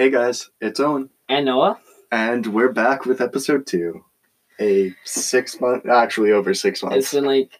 Hey 0.00 0.08
guys, 0.08 0.48
it's 0.62 0.80
Owen, 0.80 1.10
And 1.28 1.44
Noah. 1.44 1.78
and 2.10 2.46
we're 2.46 2.72
back 2.72 3.04
with 3.04 3.20
episode 3.20 3.66
two. 3.66 4.02
A 4.58 4.94
six 5.04 5.60
month, 5.60 5.84
actually 5.84 6.32
over 6.32 6.54
six 6.54 6.82
months. 6.82 6.96
It's 6.96 7.12
been 7.12 7.26
like 7.26 7.50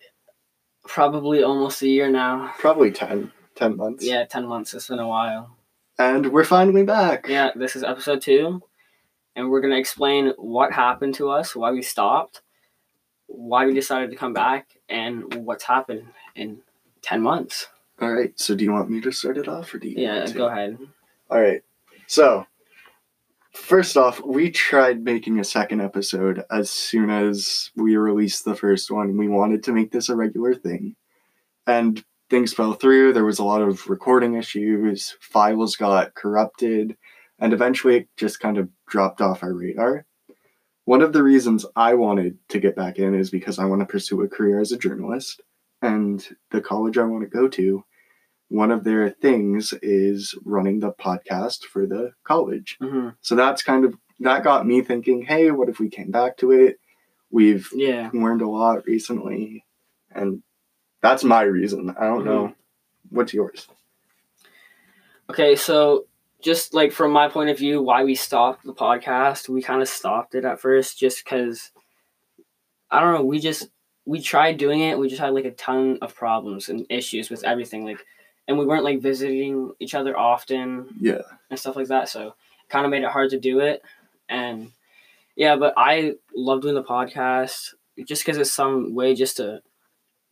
probably 0.87 1.43
almost 1.43 1.83
a 1.83 1.89
year 1.89 2.09
now. 2.09 2.51
probably 2.59 2.93
10, 2.93 3.31
10 3.57 3.77
months. 3.77 4.07
Yeah, 4.07 4.25
10 4.25 4.47
months. 4.47 4.73
It's 4.73 4.89
been 4.89 5.01
a 5.01 5.07
while. 5.07 5.55
And 5.99 6.33
we're 6.33 6.45
finally 6.45 6.83
back. 6.83 7.29
Yeah, 7.29 7.51
this 7.55 7.77
is 7.77 7.85
episode 7.85 8.23
two. 8.23 8.63
And 9.37 9.51
we're 9.51 9.61
going 9.61 9.75
to 9.75 9.79
explain 9.79 10.33
what 10.39 10.73
happened 10.73 11.17
to 11.17 11.29
us, 11.29 11.55
why 11.55 11.73
we 11.73 11.83
stopped, 11.83 12.41
why 13.27 13.67
we 13.67 13.75
decided 13.75 14.09
to 14.13 14.17
come 14.17 14.33
back, 14.33 14.79
and 14.89 15.45
what's 15.45 15.65
happened 15.65 16.07
in 16.35 16.63
10 17.03 17.21
months. 17.21 17.67
All 18.01 18.11
right, 18.11 18.33
so 18.41 18.55
do 18.55 18.65
you 18.65 18.73
want 18.73 18.89
me 18.89 19.03
to 19.03 19.13
start 19.13 19.37
it 19.37 19.47
off 19.47 19.75
or 19.75 19.79
do 19.79 19.91
you 19.91 19.97
Yeah, 19.99 20.27
go 20.33 20.47
ahead. 20.47 20.79
All 21.29 21.39
right. 21.39 21.63
So, 22.11 22.45
first 23.53 23.97
off, 23.97 24.21
we 24.27 24.51
tried 24.51 25.05
making 25.05 25.39
a 25.39 25.45
second 25.45 25.81
episode 25.81 26.43
as 26.51 26.69
soon 26.69 27.09
as 27.09 27.71
we 27.77 27.95
released 27.95 28.45
the 28.45 28.57
first 28.57 28.91
one. 28.91 29.17
We 29.17 29.29
wanted 29.29 29.63
to 29.63 29.73
make 29.73 29.93
this 29.93 30.09
a 30.09 30.17
regular 30.17 30.57
thing. 30.57 30.97
And 31.69 32.05
things 32.29 32.53
fell 32.53 32.73
through. 32.73 33.13
There 33.13 33.25
was 33.25 33.39
a 33.39 33.45
lot 33.45 33.63
of 33.63 33.89
recording 33.89 34.35
issues, 34.35 35.17
files 35.21 35.77
got 35.77 36.15
corrupted, 36.15 36.97
and 37.39 37.53
eventually 37.53 37.99
it 37.99 38.09
just 38.17 38.41
kind 38.41 38.59
of 38.59 38.69
dropped 38.89 39.21
off 39.21 39.45
our 39.45 39.55
radar. 39.55 40.05
One 40.87 41.03
of 41.03 41.13
the 41.13 41.23
reasons 41.23 41.65
I 41.77 41.95
wanted 41.95 42.39
to 42.49 42.59
get 42.59 42.75
back 42.75 42.99
in 42.99 43.15
is 43.15 43.31
because 43.31 43.61
I 43.61 43.67
want 43.67 43.83
to 43.83 43.87
pursue 43.87 44.21
a 44.23 44.29
career 44.29 44.61
as 44.61 44.73
a 44.73 44.79
journalist. 44.79 45.43
And 45.81 46.29
the 46.51 46.61
college 46.61 46.99
I 46.99 47.05
want 47.05 47.23
to 47.23 47.31
go 47.31 47.47
to 47.47 47.85
one 48.51 48.71
of 48.73 48.85
their 48.85 49.09
things 49.09 49.73
is 49.81 50.35
running 50.45 50.81
the 50.81 50.93
podcast 50.93 51.65
for 51.65 51.87
the 51.87 52.13
college. 52.25 52.77
hmm 52.81 53.11
So 53.23 53.37
that's 53.37 53.63
kind 53.63 53.85
of 53.85 53.97
that 54.19 54.45
got 54.45 54.67
me 54.67 54.83
thinking, 54.83 55.23
hey, 55.23 55.51
what 55.51 55.71
if 55.71 55.81
we 55.81 55.89
came 55.89 56.11
back 56.11 56.37
to 56.39 56.51
it? 56.51 56.79
We've 57.31 57.67
Yeah. 57.75 58.11
learned 58.13 58.43
a 58.43 58.49
lot 58.49 58.85
recently, 58.87 59.65
and 60.11 60.43
that's 61.01 61.25
my 61.25 61.43
reason. 61.43 61.95
I 61.99 62.07
don't 62.07 62.27
know 62.27 62.55
what's 63.09 63.33
yours. 63.33 63.69
Okay, 65.31 65.55
so 65.57 66.07
just 66.43 66.75
like 66.75 66.93
from 66.93 67.13
my 67.13 67.29
point 67.29 67.51
of 67.51 67.59
view, 67.59 67.81
why 67.81 68.03
we 68.03 68.15
stopped 68.17 68.65
the 68.65 68.75
podcast, 68.75 69.49
we 69.49 69.63
kind 69.63 69.81
of 69.81 69.89
stopped 69.89 70.35
it 70.35 70.45
at 70.45 70.61
first 70.61 70.99
just 70.99 71.25
because 71.25 71.71
I 72.91 73.01
don't 73.01 73.15
know, 73.15 73.25
we 73.25 73.39
just 73.39 73.71
we 74.07 74.21
tried 74.21 74.59
doing 74.59 74.81
it, 74.81 74.99
we 74.99 75.09
just 75.09 75.21
had 75.21 75.35
like 75.35 75.45
a 75.45 75.53
ton 75.53 75.99
of 76.03 76.15
problems 76.17 76.69
and 76.69 76.85
issues 76.91 77.31
with 77.31 77.45
everything, 77.45 77.85
like, 77.85 78.05
and 78.49 78.59
we 78.59 78.67
weren't 78.67 78.85
like 78.85 79.01
visiting 79.01 79.73
each 79.81 79.95
other 79.95 80.17
often 80.19 80.87
Yeah, 81.01 81.23
and 81.51 81.59
stuff 81.59 81.77
like 81.77 81.89
that, 81.89 82.09
so 82.09 82.35
kind 82.69 82.85
of 82.85 82.91
made 82.91 83.03
it 83.03 83.11
hard 83.11 83.31
to 83.31 83.41
do 83.41 83.61
it, 83.61 83.83
and 84.29 84.71
yeah, 85.37 85.57
but 85.57 85.75
I 85.77 86.15
love 86.35 86.61
doing 86.63 86.75
the 86.75 86.83
podcast 86.85 87.75
just 88.07 88.25
because 88.25 88.37
it's 88.39 88.53
some 88.53 88.95
way 88.95 89.15
just 89.15 89.37
to 89.39 89.63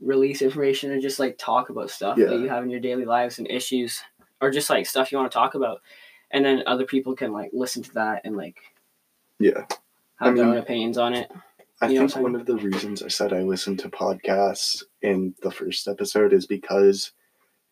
release 0.00 0.42
information 0.42 0.92
and 0.92 1.02
just 1.02 1.18
like 1.18 1.36
talk 1.38 1.70
about 1.70 1.90
stuff 1.90 2.18
Yeah. 2.18 2.26
that 2.26 2.38
you 2.40 2.48
have 2.48 2.62
in 2.62 2.70
your 2.70 2.80
daily 2.80 3.04
lives 3.04 3.38
and 3.38 3.50
issues 3.50 4.02
or 4.40 4.50
just 4.50 4.70
like 4.70 4.86
stuff 4.86 5.10
you 5.10 5.18
want 5.18 5.30
to 5.32 5.36
talk 5.36 5.54
about. 5.54 5.82
And 6.30 6.44
then 6.44 6.62
other 6.66 6.84
people 6.84 7.16
can 7.16 7.32
like 7.32 7.50
listen 7.52 7.82
to 7.82 7.94
that 7.94 8.22
and 8.24 8.36
like 8.36 8.56
yeah. 9.40 9.66
have 10.20 10.32
I 10.32 10.36
their 10.36 10.44
own 10.44 10.56
opinions 10.56 10.98
on 10.98 11.14
it. 11.14 11.30
I 11.80 11.88
You 11.88 12.00
know 12.00 12.08
think 12.08 12.22
one 12.22 12.34
of 12.36 12.46
the 12.46 12.56
reasons 12.56 13.02
I 13.02 13.08
said 13.08 13.32
I 13.32 13.40
listen 13.42 13.76
to 13.78 13.88
podcasts 13.88 14.82
in 15.02 15.34
the 15.42 15.50
first 15.50 15.88
episode 15.88 16.32
is 16.32 16.46
because 16.46 17.12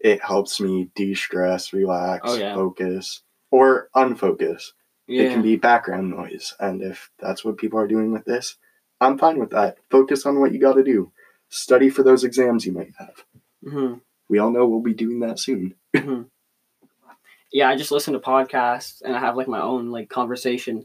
it 0.01 0.23
helps 0.23 0.61
me 0.61 0.91
de-stress, 0.95 1.73
relax, 1.73 2.23
Oh, 2.27 2.37
yeah. 2.37 2.55
focus, 2.55 3.23
or 3.51 3.89
unfocus. 3.95 4.73
yeah 5.07 5.23
It 5.23 5.33
can 5.33 5.43
be 5.43 5.57
background 5.57 6.11
noise. 6.11 6.55
And 6.61 6.83
if 6.83 7.11
that's 7.19 7.45
what 7.45 7.57
people 7.59 7.79
are 7.79 7.89
doing 7.89 8.13
with 8.13 8.25
this, 8.25 8.57
I'm 9.01 9.19
fine 9.19 9.39
with 9.39 9.51
that. 9.51 9.79
Focus 9.91 10.27
on 10.27 10.41
what 10.41 10.53
you 10.53 10.59
got 10.61 10.75
to 10.75 10.83
do. 10.85 11.13
Study 11.49 11.89
for 11.91 12.03
those 12.03 12.25
exams 12.25 12.67
you 12.67 12.73
might 12.73 12.93
have. 12.99 13.25
hmm 13.63 13.95
We 14.29 14.39
all 14.39 14.51
know 14.51 14.67
we'll 14.67 14.81
be 14.83 14.95
doing 14.95 15.21
that 15.21 15.39
soon. 15.39 15.75
yeah 17.53 17.69
i 17.69 17.77
just 17.77 17.93
listen 17.93 18.13
to 18.13 18.19
podcasts 18.19 19.01
and 19.03 19.15
i 19.15 19.21
have 19.21 19.37
like 19.37 19.47
my 19.49 19.61
own 19.61 19.91
like 19.91 20.09
conversation 20.09 20.85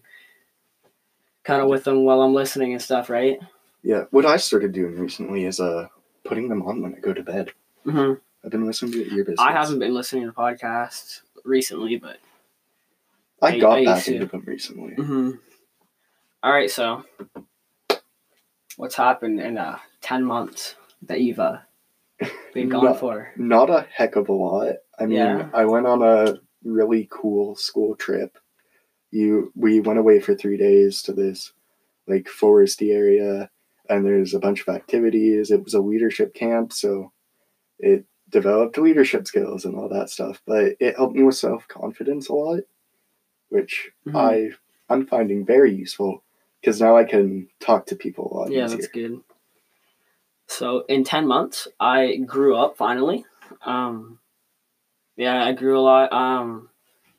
kind 1.44 1.62
of 1.62 1.68
with 1.68 1.84
them 1.84 2.06
while 2.06 2.22
i'm 2.22 2.34
listening 2.36 2.72
and 2.74 2.81
stuff 2.81 3.09
right 3.09 3.40
Yeah, 3.84 4.03
what 4.12 4.28
I 4.28 4.38
started 4.38 4.74
doing 4.74 4.96
recently 5.00 5.44
is 5.46 5.59
uh 5.59 5.88
putting 6.24 6.50
them 6.50 6.62
on 6.62 6.81
when 6.84 6.94
I 6.94 7.00
go 7.00 7.13
to 7.13 7.24
bed. 7.24 7.52
hmm 7.84 8.13
I've 8.44 8.52
been 8.52 8.66
listening 8.66 8.94
to 8.94 9.13
ear 9.16 9.25
i 9.38 9.52
haven't 9.52 9.79
been 9.79 9.94
listening 9.94 10.25
to 10.25 10.31
podcasts 10.31 11.22
recently 11.46 11.97
but 11.97 12.18
I 13.41 13.47
I- 13.56 13.59
got 13.59 13.78
I 13.79 13.85
back 13.85 14.03
to. 14.06 14.13
into 14.16 14.25
them 14.28 14.44
recently. 14.46 14.94
hmm 14.96 15.31
All 16.44 16.51
right, 16.51 16.69
so 16.69 17.03
what's 18.78 18.96
happened 18.96 19.40
in 19.40 19.57
uh 19.57 19.78
ten 20.01 20.24
months 20.24 20.75
that 21.03 21.22
you've 21.22 21.40
uh, 21.40 21.57
been 22.53 22.69
gone 22.69 22.85
No. 22.85 22.94
for? 22.94 23.31
Not 23.35 23.69
a 23.72 23.88
heck 23.91 24.16
of 24.16 24.30
a 24.30 24.34
lot. 24.34 24.75
I 25.00 25.06
mean, 25.07 25.18
Yeah. 25.18 25.50
I 25.53 25.66
went 25.66 25.88
on 25.88 26.03
a 26.03 26.35
really 26.63 27.07
cool 27.09 27.56
school 27.56 27.96
trip. 27.96 28.38
You 29.09 29.51
we 29.56 29.80
went 29.80 29.97
away 30.00 30.19
for 30.19 30.35
three 30.35 30.57
days 30.57 31.01
to 31.03 31.13
this 31.13 31.51
like 32.07 32.25
foresty 32.28 32.94
area 32.94 33.50
and 33.90 34.06
there's 34.06 34.34
a 34.35 34.40
bunch 34.40 34.62
of 34.62 34.69
activities. 34.74 35.50
It 35.51 35.63
was 35.63 35.74
a 35.74 35.81
leadership 35.81 36.34
camp, 36.35 36.72
so 36.74 37.12
it 37.80 38.06
developed 38.31 38.78
leadership 38.78 39.28
skills 39.28 39.66
and 39.66 39.75
all 39.75 39.90
that 39.90 40.09
stuff. 40.09 40.42
But 40.46 40.75
it 40.80 40.96
helped 40.96 41.16
me 41.16 41.24
with 41.24 41.36
self 41.36 41.68
confidence 41.68 42.30
a 42.30 42.34
lot, 42.34 42.62
which 43.50 43.92
Mhm. 44.08 44.16
I 44.16 44.52
I'm 44.90 45.06
finding 45.06 45.46
very 45.46 45.74
useful 45.74 46.24
because 46.59 46.81
now 46.81 46.97
I 46.97 47.03
can 47.03 47.50
talk 47.59 47.86
to 47.88 47.96
people 47.96 48.31
a 48.31 48.34
lot 48.36 48.52
Yeah, 48.52 48.66
easier. 48.66 48.78
that's 48.78 48.88
good. 48.88 49.24
So 50.47 50.81
in 50.90 51.03
ten 51.03 51.28
months, 51.28 51.68
I 51.80 52.18
grew 52.18 52.56
up 52.56 52.78
finally. 52.78 53.25
Um, 53.64 54.19
yeah, 55.16 55.44
I 55.44 55.53
grew 55.53 55.80
a 55.80 55.81
lot. 55.81 56.12
Um, 56.12 56.69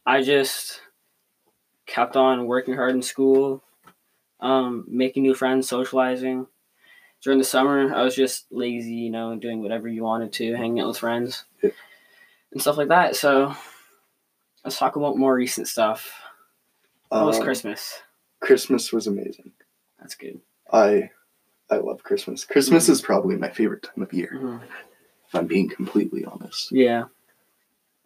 I 0.04 0.22
just 0.22 0.80
kept 1.86 2.16
on 2.16 2.46
working 2.46 2.74
hard 2.74 2.94
in 2.94 3.02
school, 3.02 3.62
um, 4.40 4.84
making 4.88 5.22
new 5.22 5.34
friends, 5.34 5.68
socializing. 5.68 6.46
During 7.22 7.38
the 7.38 7.44
summer, 7.44 7.94
I 7.94 8.02
was 8.02 8.16
just 8.16 8.46
lazy, 8.50 8.94
you 8.94 9.10
know, 9.10 9.36
doing 9.36 9.62
whatever 9.62 9.86
you 9.88 10.02
wanted 10.02 10.32
to, 10.34 10.54
hanging 10.56 10.80
out 10.80 10.88
with 10.88 10.98
friends 10.98 11.44
Yeah. 11.62 11.70
and 12.50 12.60
stuff 12.60 12.76
like 12.76 12.88
that. 12.88 13.14
So 13.14 13.54
let's 14.64 14.76
talk 14.78 14.96
about 14.96 15.16
more 15.16 15.34
recent 15.34 15.68
stuff. 15.68 16.12
How 17.12 17.26
was 17.26 17.38
Um, 17.38 17.44
Christmas? 17.44 18.02
Christmas 18.40 18.92
was 18.92 19.06
amazing. 19.06 19.52
That's 20.00 20.14
good. 20.16 20.40
I 20.72 21.10
I 21.70 21.76
love 21.76 22.02
Christmas. 22.02 22.44
Christmas 22.44 22.88
is 22.90 23.00
probably 23.00 23.36
my 23.36 23.48
favorite 23.48 23.82
time 23.84 24.02
of 24.02 24.12
year, 24.12 24.32
Mhm. 24.34 24.60
if 25.28 25.34
I'm 25.34 25.46
being 25.46 25.70
completely 25.70 26.22
honest. 26.24 26.70
Yeah. 26.72 27.04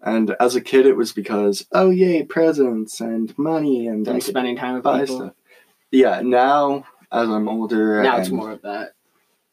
And 0.02 0.36
as 0.38 0.54
a 0.54 0.60
kid, 0.60 0.86
it 0.86 0.96
was 0.96 1.12
because 1.12 1.66
oh 1.72 1.90
yay, 1.90 2.22
presents 2.22 3.00
and 3.00 3.36
money 3.38 3.88
and 3.88 4.06
And 4.06 4.22
spending 4.22 4.56
time 4.56 4.74
with 4.74 4.84
buy 4.84 5.00
people. 5.00 5.16
stuff. 5.16 5.32
Yeah, 5.90 6.20
now 6.20 6.84
as 7.10 7.28
I'm 7.28 7.48
older, 7.48 8.02
Now 8.02 8.18
it's 8.18 8.30
more 8.30 8.52
of 8.52 8.62
that. 8.62 8.92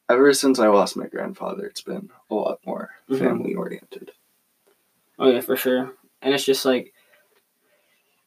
Ever 0.10 0.34
since 0.34 0.60
I 0.60 0.68
lost 0.68 0.98
my 0.98 1.08
grandfather, 1.08 1.66
it's 1.66 1.82
been 1.82 2.10
a 2.30 2.34
lot 2.36 2.60
more 2.66 2.92
Mhm. 3.10 3.20
family 3.20 3.54
oriented. 3.56 4.12
Oh 5.18 5.30
yeah, 5.30 5.42
for 5.42 5.56
sure. 5.56 5.94
And 6.22 6.34
it's 6.34 6.44
just 6.46 6.66
like 6.66 6.94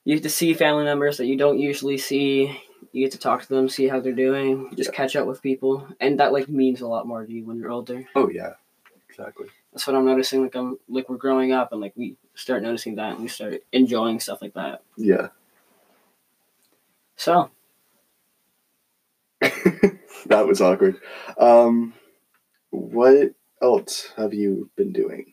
you 0.04 0.14
get 0.16 0.22
to 0.22 0.30
see 0.30 0.54
family 0.54 0.84
members 0.84 1.16
that 1.18 1.26
you 1.26 1.36
don't 1.36 1.58
usually 1.58 1.98
see. 1.98 2.60
You 2.92 3.04
get 3.04 3.12
to 3.12 3.18
talk 3.18 3.42
to 3.42 3.48
them, 3.48 3.68
see 3.68 3.88
how 3.88 4.00
they're 4.00 4.12
doing, 4.12 4.70
just 4.76 4.90
Yeah. 4.90 4.96
catch 4.96 5.16
up 5.16 5.26
with 5.26 5.42
people, 5.42 5.86
and 6.00 6.20
that 6.20 6.32
like 6.32 6.48
means 6.48 6.80
a 6.80 6.86
lot 6.86 7.06
more 7.06 7.24
to 7.26 7.32
you 7.32 7.44
when 7.44 7.58
you're 7.58 7.70
older. 7.70 8.06
Oh 8.14 8.28
yeah, 8.30 8.54
exactly. 9.08 9.48
That's 9.72 9.86
what 9.86 9.96
I'm 9.96 10.06
noticing. 10.06 10.42
Like 10.42 10.54
I'm 10.54 10.78
like 10.88 11.08
we're 11.10 11.16
growing 11.16 11.52
up, 11.52 11.72
and 11.72 11.80
like 11.80 11.92
we 11.96 12.16
start 12.34 12.62
noticing 12.62 12.94
that, 12.96 13.12
and 13.14 13.20
we 13.22 13.28
start 13.28 13.62
enjoying 13.72 14.20
stuff 14.20 14.40
like 14.40 14.54
that. 14.54 14.82
Yeah, 14.96 15.28
So 17.16 17.50
that 20.30 20.46
was 20.46 20.60
awkward. 20.60 20.96
Um, 21.38 21.94
what 22.70 23.32
else 23.62 24.12
have 24.16 24.34
you 24.34 24.70
been 24.76 24.92
doing? 24.92 25.32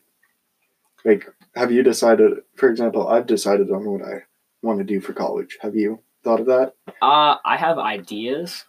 Like, 1.04 1.26
have 1.54 1.70
you 1.70 1.82
decided? 1.82 2.32
For 2.56 2.68
example, 2.70 3.08
I've 3.08 3.26
decided 3.26 3.70
on 3.70 3.84
what 3.84 4.02
I 4.02 4.22
want 4.62 4.78
to 4.78 4.84
do 4.84 5.00
for 5.00 5.12
college. 5.12 5.58
Have 5.60 5.76
you 5.76 6.00
thought 6.22 6.40
of 6.40 6.46
that? 6.46 6.74
uh, 7.02 7.36
I 7.44 7.56
have 7.56 7.78
ideas. 7.78 8.64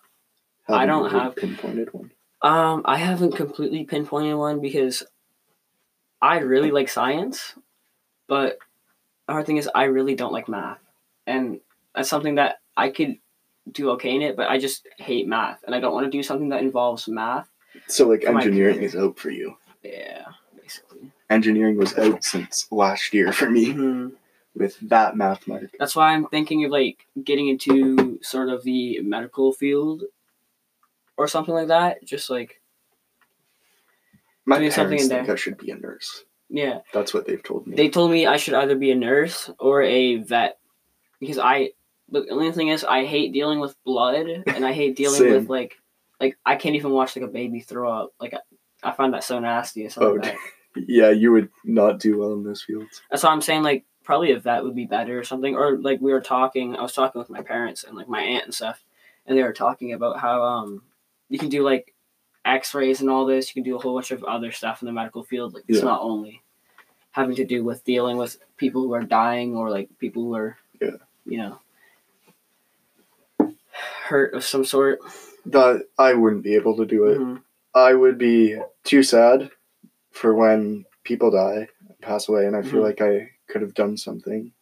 I 0.68 0.82
Haven't 0.82 0.88
don't 0.90 1.04
really 1.06 1.20
have- 1.24 1.36
pinpointed 1.36 1.94
one. 1.94 2.12
Um, 2.42 2.82
I 2.86 2.98
haven't 2.98 3.36
completely 3.36 3.86
pinpointed 3.86 4.36
one 4.36 4.60
because 4.62 5.04
I 6.22 6.40
really 6.40 6.70
like 6.72 6.90
science, 6.90 7.56
but 8.28 8.60
the 9.26 9.34
hard 9.34 9.46
thing 9.48 9.58
is 9.58 9.70
I 9.74 9.86
really 9.86 10.16
don't 10.16 10.34
like 10.34 10.48
math, 10.50 10.80
and 11.26 11.60
that's 11.96 12.10
something 12.10 12.36
that 12.36 12.58
I 12.78 12.90
could 12.90 13.18
do 13.72 13.90
okay 13.92 14.16
in 14.16 14.22
it, 14.22 14.36
but 14.36 14.50
I 14.50 14.58
just 14.58 14.88
hate 14.98 15.28
math, 15.28 15.64
and 15.66 15.74
I 15.76 15.80
don't 15.80 15.94
want 15.94 16.06
to 16.06 16.12
do 16.12 16.22
something 16.24 16.50
that 16.50 16.62
involves 16.62 17.08
math. 17.08 17.50
So, 17.88 18.08
like, 18.08 18.24
engineering 18.26 18.82
is 18.82 18.96
out 18.96 19.18
for 19.20 19.30
you. 19.32 19.58
Yeah, 19.84 20.26
basically. 20.62 21.12
Engineering 21.30 21.78
was 21.78 21.98
out 21.98 22.24
since 22.24 22.68
last 22.72 23.14
year 23.14 23.32
for 23.34 23.50
me. 23.50 23.74
Mhm. 23.74 24.12
with 24.58 24.78
that 24.88 25.18
math 25.18 25.46
mark. 25.50 25.70
That's 25.78 25.98
why 25.98 26.14
I'm 26.14 26.28
thinking 26.28 26.64
of 26.64 26.72
like 26.72 27.06
getting 27.26 27.50
into 27.50 28.18
sort 28.24 28.48
of 28.48 28.64
the 28.64 29.02
medical 29.02 29.52
field 29.52 30.04
or 31.18 31.28
something 31.28 31.54
like 31.54 31.68
that. 31.68 32.06
Just 32.06 32.30
like 32.30 32.62
My 34.46 34.60
Doing 34.60 34.72
parents 34.72 34.76
something 34.76 35.00
in 35.00 35.10
think 35.10 35.26
there. 35.28 35.34
I 35.36 35.38
should 35.38 35.58
be 35.58 35.72
a 35.72 35.76
nurse. 35.76 36.24
yeah, 36.50 36.80
That's 36.94 37.14
what 37.14 37.26
they've 37.28 37.44
told 37.44 37.68
me. 37.68 37.76
they 37.76 37.90
told 37.90 38.12
me 38.12 38.28
I 38.28 38.38
should 38.38 38.54
either 38.54 38.76
be 38.78 38.92
a 38.92 38.96
nurse 38.96 39.50
or 39.60 39.82
a 39.82 40.18
vet 40.18 40.58
because 41.20 41.38
I. 41.38 41.72
But 42.10 42.26
the 42.28 42.34
only 42.34 42.52
thing 42.52 42.68
is, 42.70 42.84
I 42.84 43.06
hate 43.06 43.34
dealing 43.34 43.60
with 43.60 43.76
blood, 43.84 44.28
and 44.48 44.66
I 44.66 44.74
hate 44.74 44.96
dealing 44.96 45.32
with 45.32 45.50
like, 45.50 45.76
like 46.20 46.38
I 46.46 46.56
can't 46.56 46.76
even 46.76 46.92
watch 46.92 47.16
like 47.16 47.26
a 47.26 47.32
baby 47.32 47.60
throw 47.62 47.92
up. 47.92 48.14
Like 48.20 48.34
I, 48.34 48.90
I 48.90 48.92
find 48.92 49.14
that 49.14 49.24
so 49.24 49.40
nasty 49.40 49.84
and 49.84 49.92
stuff 49.92 50.04
Oh, 50.04 50.12
like 50.14 50.24
that. 50.24 50.36
yeah, 50.88 51.10
you 51.10 51.32
would 51.32 51.50
not 51.64 52.00
do 52.00 52.20
well 52.20 52.34
in 52.34 52.44
those 52.44 52.62
fields. 52.62 53.02
That's 53.10 53.24
why 53.24 53.32
I'm 53.32 53.42
saying 53.42 53.64
like 53.64 53.86
probably 54.04 54.32
a 54.34 54.40
vet 54.40 54.64
would 54.64 54.76
be 54.76 54.86
better 54.86 55.18
or 55.20 55.24
something. 55.24 55.56
Or 55.56 55.78
like 55.80 56.00
we 56.00 56.12
were 56.14 56.22
talking, 56.22 56.76
I 56.76 56.82
was 56.84 56.94
talking 56.94 57.18
with 57.20 57.30
my 57.32 57.42
parents 57.42 57.84
and 57.84 57.98
like 57.98 58.08
my 58.08 58.22
aunt 58.22 58.46
and 58.46 58.54
stuff, 58.54 58.84
and 59.26 59.36
they 59.38 59.42
were 59.44 59.54
talking 59.54 59.94
about 59.94 60.20
how 60.20 60.44
um 60.44 60.84
you 61.30 61.40
can 61.40 61.50
do 61.50 61.64
like 61.64 61.94
X-rays 62.46 63.02
and 63.02 63.10
all 63.10 63.26
this. 63.26 63.50
You 63.50 63.64
can 63.64 63.70
do 63.70 63.76
a 63.78 63.82
whole 63.82 63.96
bunch 63.96 64.12
of 64.12 64.24
other 64.26 64.52
stuff 64.52 64.82
in 64.84 64.86
the 64.86 64.92
medical 64.92 65.24
field. 65.24 65.56
Like 65.56 65.64
it's 65.68 65.80
Yeah. 65.80 65.86
not 65.86 66.02
only 66.02 66.44
having 67.12 67.36
to 67.38 67.46
do 67.46 67.64
with 67.64 67.84
dealing 67.84 68.18
with 68.18 68.38
people 68.58 68.84
who 68.84 68.94
are 68.94 69.02
dying 69.02 69.56
or 69.56 69.70
like 69.72 69.90
people 69.98 70.22
who 70.24 70.36
are 70.36 70.58
Yeah. 70.80 70.98
you 71.26 71.38
know 71.40 71.60
hurt 74.06 74.34
of 74.36 74.44
some 74.44 74.64
sort. 74.66 75.00
That 75.48 75.86
I 75.98 76.14
wouldn't 76.14 76.44
be 76.44 76.56
able 76.56 76.78
to 76.78 76.86
do 76.86 77.06
it. 77.08 77.20
Mhm. 77.20 77.42
I 77.74 77.94
would 77.94 78.18
be 78.18 78.58
too 78.84 79.04
sad 79.04 79.52
for 80.12 80.34
when 80.34 80.86
people 81.04 81.32
die 81.32 81.68
and 81.88 82.00
pass 82.02 82.30
away, 82.30 82.46
and 82.46 82.56
I 82.56 82.62
feel 82.62 82.80
Mhm. 82.80 82.84
like 82.84 83.02
I 83.02 83.32
could 83.48 83.62
have 83.62 83.74
done 83.74 83.98
something. 83.98 84.54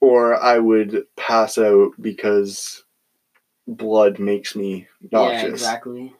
Or 0.00 0.34
I 0.34 0.58
would 0.58 1.06
pass 1.16 1.58
out 1.58 1.92
because 2.00 2.84
blood 3.66 4.18
makes 4.18 4.56
me 4.56 4.88
nauseous. 5.10 5.42
Yeah, 5.42 5.48
exactly. 5.48 6.14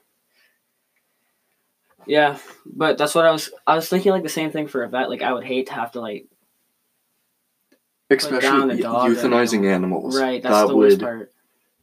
Yeah, 2.07 2.39
but 2.65 2.97
that's 2.99 3.15
what 3.15 3.27
I 3.27 3.31
was. 3.31 3.51
I 3.67 3.75
was 3.75 3.89
thinking 3.89 4.13
like 4.13 4.23
the 4.23 4.29
same 4.29 4.51
thing 4.51 4.69
for 4.69 4.83
a 4.83 4.89
vet. 4.89 5.11
Like 5.11 5.23
I 5.23 5.33
would 5.33 5.45
hate 5.45 5.67
to 5.67 5.75
have 5.75 5.93
to 5.93 6.01
like 6.01 6.27
Especially 8.11 8.41
down 8.41 8.71
a 8.71 8.77
dog 8.77 9.11
euthanizing 9.11 9.67
animals. 9.67 10.19
Right, 10.19 10.43
that's 10.43 10.63
that 10.63 10.69
the 10.69 10.77
would 10.77 10.85
worst 10.89 11.01
part. 11.01 11.33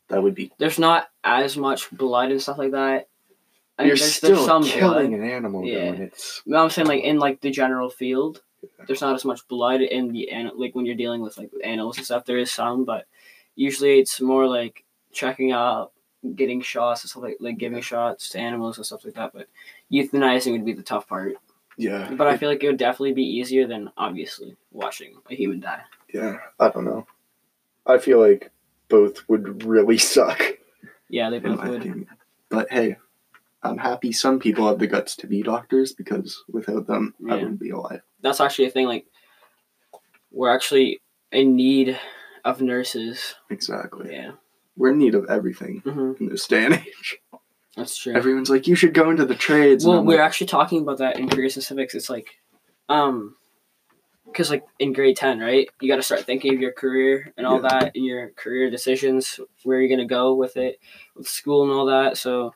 That 0.09 0.21
would 0.23 0.35
be. 0.35 0.51
There's 0.57 0.79
not 0.79 1.07
as 1.23 1.57
much 1.57 1.89
blood 1.91 2.31
and 2.31 2.41
stuff 2.41 2.57
like 2.57 2.71
that. 2.71 3.07
I 3.79 3.83
mean, 3.83 3.87
You're 3.89 3.97
there's, 3.97 4.13
still 4.15 4.35
there's 4.35 4.45
some 4.45 4.63
killing 4.63 5.11
blood. 5.11 5.19
an 5.21 5.29
animal, 5.29 5.63
Yeah. 5.65 5.91
though, 5.91 6.03
it's 6.03 6.41
No, 6.45 6.63
I'm 6.63 6.69
saying 6.69 6.87
like 6.87 7.03
in 7.03 7.19
like 7.19 7.41
the 7.41 7.51
general 7.51 7.89
field, 7.89 8.41
there's 8.87 9.01
not 9.01 9.13
as 9.15 9.23
much 9.25 9.47
blood 9.47 9.81
in 9.81 10.11
the 10.11 10.31
an- 10.31 10.51
like 10.55 10.73
when 10.73 10.85
you're 10.85 10.95
dealing 10.95 11.21
with 11.21 11.37
like 11.37 11.51
animals 11.63 11.97
and 11.97 12.05
stuff. 12.05 12.25
There 12.25 12.37
is 12.39 12.51
some, 12.51 12.85
but 12.85 13.05
usually 13.55 13.99
it's 13.99 14.19
more 14.19 14.47
like 14.47 14.83
checking 15.11 15.51
out, 15.51 15.91
getting 16.35 16.61
shots 16.61 17.03
and 17.03 17.09
stuff 17.11 17.21
like 17.23 17.37
like 17.39 17.57
giving 17.59 17.81
shots 17.81 18.29
to 18.29 18.39
animals 18.39 18.77
and 18.77 18.85
stuff 18.85 19.05
like 19.05 19.13
that. 19.13 19.31
But 19.33 19.47
euthanizing 19.91 20.53
would 20.53 20.65
be 20.65 20.73
the 20.73 20.81
tough 20.83 21.07
part. 21.07 21.33
yeah. 21.77 22.09
But 22.11 22.25
I 22.27 22.37
feel 22.37 22.49
like 22.49 22.63
it 22.63 22.67
would 22.67 22.77
definitely 22.77 23.13
be 23.13 23.23
easier 23.37 23.67
than 23.67 23.91
obviously 23.95 24.55
watching 24.71 25.17
a 25.29 25.35
human 25.35 25.59
die. 25.59 25.81
yeah, 26.11 26.37
I 26.59 26.69
don't 26.69 26.85
know. 26.85 27.05
I 27.85 27.99
feel 27.99 28.19
like 28.19 28.51
both 28.89 29.27
would 29.29 29.63
really 29.63 29.97
suck. 29.97 30.41
Yeah, 31.09 31.29
they 31.29 31.39
both 31.39 31.63
would. 31.63 31.81
opinion. 31.81 32.07
But 32.49 32.67
hey, 32.71 32.97
I'm 33.63 33.77
happy 33.77 34.11
some 34.11 34.39
people 34.39 34.67
have 34.67 34.79
the 34.79 34.87
guts 34.87 35.15
to 35.17 35.27
be 35.27 35.41
doctors 35.43 35.93
because 35.93 36.43
without 36.51 36.87
them, 36.87 37.13
I 37.29 37.35
wouldn't 37.35 37.59
be 37.59 37.71
alive. 37.71 38.01
That's 38.21 38.39
actually 38.41 38.65
a 38.65 38.71
thing. 38.71 38.87
Like, 38.87 39.05
we're 40.31 40.53
actually 40.53 41.01
in 41.31 41.55
need 41.55 41.99
of 42.45 42.61
nurses. 42.61 43.35
Exactly. 43.49 44.13
Yeah, 44.13 44.31
We're 44.77 44.91
in 44.91 44.97
need 44.99 45.15
of 45.15 45.25
everything 45.29 45.79
hmm 45.79 46.13
in 46.19 46.29
this 46.29 46.47
day 46.47 46.65
and 46.65 46.73
age. 46.75 47.17
that's 47.75 47.97
true. 47.97 48.13
Everyone's 48.13 48.49
like, 48.49 48.67
you 48.67 48.75
should 48.75 48.93
go 48.93 49.09
into 49.09 49.25
the 49.25 49.35
trades. 49.35 49.85
well, 49.85 50.03
we're 50.03 50.17
like, 50.17 50.25
actually 50.25 50.47
talking 50.47 50.81
about 50.81 50.99
that 50.99 51.19
in 51.19 51.27
careers 51.29 51.55
and 51.57 51.63
civics. 51.63 51.95
It's 51.95 52.09
like, 52.09 52.29
um, 52.89 53.35
because 54.27 54.49
like 54.49 54.63
in 54.79 54.93
grade 54.93 55.17
ten, 55.17 55.39
right? 55.39 55.67
You 55.81 55.89
got 55.89 55.95
to 55.97 56.03
start 56.03 56.21
thinking 56.25 56.53
of 56.53 56.61
your 56.61 56.71
career 56.73 57.33
and 57.37 57.47
all 57.47 57.61
Yeah. 57.61 57.69
that, 57.69 57.95
and 57.95 58.05
your 58.05 58.29
career 58.29 58.69
decisions, 58.69 59.39
where 59.63 59.79
you're 59.81 59.89
gonna 59.89 60.07
go 60.07 60.33
with 60.35 60.57
it, 60.57 60.79
with 61.15 61.27
school 61.27 61.63
and 61.63 61.71
all 61.71 61.85
that. 61.87 62.17
So. 62.17 62.53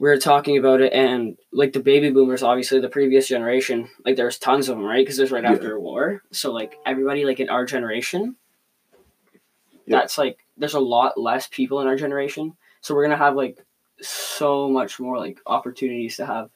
We 0.00 0.08
were 0.08 0.16
talking 0.16 0.56
about 0.56 0.80
it, 0.80 0.92
and 0.92 1.36
like 1.50 1.72
the 1.72 1.80
baby 1.80 2.10
boomers, 2.10 2.44
obviously 2.44 2.78
the 2.78 2.88
previous 2.88 3.26
generation, 3.26 3.88
like 4.04 4.14
there's 4.14 4.38
tons 4.38 4.68
of 4.68 4.76
them, 4.76 4.86
right? 4.86 5.04
Because 5.04 5.18
it 5.18 5.22
was 5.22 5.32
right 5.32 5.42
Yeah. 5.42 5.50
after 5.50 5.74
a 5.74 5.80
war. 5.80 6.22
So 6.30 6.52
like 6.52 6.76
everybody, 6.86 7.24
like 7.24 7.40
in 7.40 7.48
our 7.48 7.64
generation, 7.64 8.36
Yeah. 9.86 9.98
that's 9.98 10.16
like 10.16 10.38
there's 10.56 10.74
a 10.74 10.78
lot 10.78 11.18
less 11.18 11.48
people 11.48 11.80
in 11.80 11.88
our 11.88 11.96
generation. 11.96 12.56
So 12.80 12.94
we're 12.94 13.02
gonna 13.02 13.16
have 13.16 13.34
like 13.34 13.58
so 14.00 14.68
much 14.68 15.00
more 15.00 15.18
like 15.18 15.40
opportunities 15.46 16.16
to 16.18 16.26
have 16.26 16.50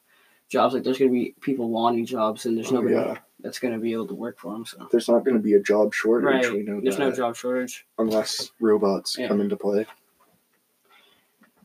jobs. 0.49 0.75
Like 0.75 0.85
there's 0.85 0.99
gonna 0.99 1.11
be 1.11 1.35
people 1.41 1.69
wanting 1.69 2.07
jobs, 2.07 2.47
and 2.47 2.57
there's 2.57 2.71
oh, 2.71 2.77
nobody 2.77 2.95
yeah, 2.95 3.19
that's 3.43 3.59
gonna 3.59 3.79
be 3.79 3.93
able 3.93 4.07
to 4.09 4.15
work 4.15 4.39
for 4.39 4.53
them. 4.53 4.65
So 4.65 4.89
there's 4.91 5.09
not 5.09 5.25
going 5.25 5.37
to 5.37 5.43
be 5.43 5.55
a 5.55 5.61
job 5.61 5.93
shortage. 5.93 6.45
right, 6.47 6.53
We 6.53 6.63
know 6.63 6.81
there's 6.81 6.97
that 6.97 7.09
no 7.11 7.15
job 7.15 7.37
shortage. 7.37 7.87
unless 7.99 8.51
robots 8.61 9.17
Yeah. 9.19 9.29
come 9.29 9.41
into 9.41 9.57
play. 9.57 9.87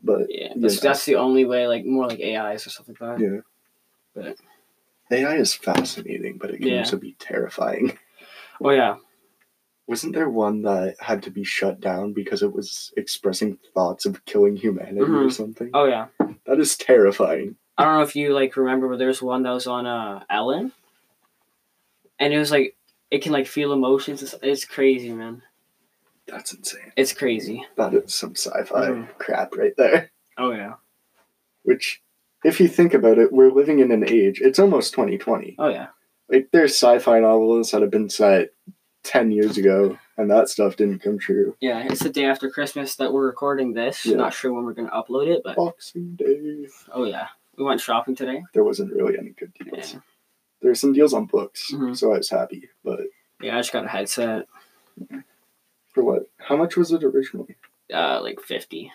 But 0.02 0.26
Yeah, 0.28 0.52
that's, 0.56 0.76
Yeah. 0.76 0.90
that's 0.90 1.04
the 1.04 1.16
only 1.16 1.44
way. 1.44 1.66
Like 1.66 1.84
more 1.84 2.06
like 2.08 2.20
AIs 2.20 2.66
or 2.66 2.70
something 2.70 2.96
like 3.00 3.18
that. 3.18 3.24
Yeah. 3.24 3.40
But 4.14 4.36
AI 5.10 5.36
is 5.36 5.54
fascinating, 5.54 6.38
but 6.38 6.50
it 6.50 6.58
can 6.58 6.68
Yeah. 6.68 6.78
also 6.80 6.96
be 6.96 7.14
terrifying. 7.18 7.98
oh 8.62 8.70
yeah, 8.70 8.96
Wasn't 9.86 10.14
there 10.14 10.28
one 10.28 10.60
that 10.62 10.96
had 11.00 11.22
to 11.22 11.30
be 11.30 11.44
shut 11.44 11.80
down 11.80 12.12
because 12.12 12.42
it 12.42 12.52
was 12.52 12.92
expressing 12.98 13.58
thoughts 13.72 14.04
of 14.04 14.22
killing 14.26 14.54
humanity 14.54 15.00
or 15.00 15.24
Mhm. 15.28 15.32
something? 15.32 15.70
oh 15.72 15.84
yeah. 15.86 16.08
That 16.44 16.60
is 16.60 16.76
terrifying. 16.76 17.56
I 17.78 17.84
don't 17.84 17.94
know 17.94 18.02
if 18.02 18.14
you 18.16 18.34
like 18.34 18.56
remember, 18.56 18.88
but 18.88 18.98
there's 18.98 19.22
one 19.22 19.44
that 19.44 19.52
was 19.52 19.66
on 19.66 19.86
uh 19.86 20.24
Ellen, 20.28 20.72
and 22.18 22.32
it 22.32 22.38
was 22.38 22.50
like 22.50 22.76
it 23.10 23.22
can 23.22 23.32
like 23.32 23.46
feel 23.46 23.72
emotions. 23.72 24.22
It's, 24.22 24.34
it's 24.42 24.64
crazy, 24.64 25.12
man. 25.12 25.42
That's 26.26 26.52
insane. 26.52 26.92
It's 26.96 27.12
crazy. 27.14 27.64
That 27.76 27.94
is 27.94 28.14
some 28.14 28.34
sci-fi 28.36 28.88
Mhm. 28.88 29.08
crap 29.18 29.56
right 29.56 29.74
there. 29.76 30.10
Oh 30.36 30.50
yeah. 30.52 30.74
Which, 31.62 32.02
if 32.44 32.60
you 32.60 32.68
think 32.68 32.94
about 32.94 33.18
it, 33.18 33.32
we're 33.32 33.50
living 33.50 33.78
in 33.80 33.90
an 33.92 34.08
age. 34.08 34.40
It's 34.40 34.58
almost 34.58 34.92
2020. 34.92 35.56
Oh 35.58 35.68
yeah. 35.68 35.88
Like 36.28 36.48
there's 36.52 36.72
sci-fi 36.72 37.20
novels 37.20 37.70
that 37.70 37.80
have 37.82 37.90
been 37.90 38.10
set 38.10 38.50
10 39.04 39.30
years 39.30 39.56
ago, 39.56 39.98
and 40.18 40.30
that 40.30 40.50
stuff 40.50 40.76
didn't 40.76 40.98
come 40.98 41.18
true. 41.18 41.56
Yeah, 41.60 41.86
it's 41.88 42.02
the 42.02 42.10
day 42.10 42.26
after 42.26 42.50
Christmas 42.50 42.96
that 42.96 43.10
we're 43.12 43.24
recording 43.26 43.72
this. 43.72 44.04
Yeah. 44.04 44.16
Not 44.16 44.34
sure 44.34 44.52
when 44.52 44.64
we're 44.64 44.74
gonna 44.74 44.90
upload 44.90 45.28
it, 45.28 45.40
but 45.42 45.56
Boxing 45.56 46.14
Day. 46.16 46.66
oh 46.92 47.04
yeah, 47.04 47.28
we 47.56 47.64
went 47.64 47.80
shopping 47.80 48.14
today. 48.14 48.42
There 48.52 48.64
wasn't 48.64 48.92
really 48.92 49.16
any 49.18 49.30
good 49.30 49.52
deals. 49.54 49.94
Yeah, 49.94 50.00
There's 50.60 50.80
some 50.80 50.92
deals 50.92 51.14
on 51.14 51.26
books, 51.26 51.70
Mhm. 51.72 51.96
so 51.96 52.12
I 52.12 52.18
was 52.18 52.30
happy. 52.30 52.68
But 52.84 53.00
yeah, 53.40 53.56
I 53.56 53.60
just 53.60 53.72
got 53.72 53.84
a 53.84 53.88
headset, 53.88 54.46
for 55.92 56.02
what? 56.04 56.28
How 56.38 56.56
much 56.56 56.76
was 56.76 56.92
it 56.92 57.04
originally? 57.04 57.56
uh, 57.92 58.20
like 58.22 58.40
fifty. 58.40 58.92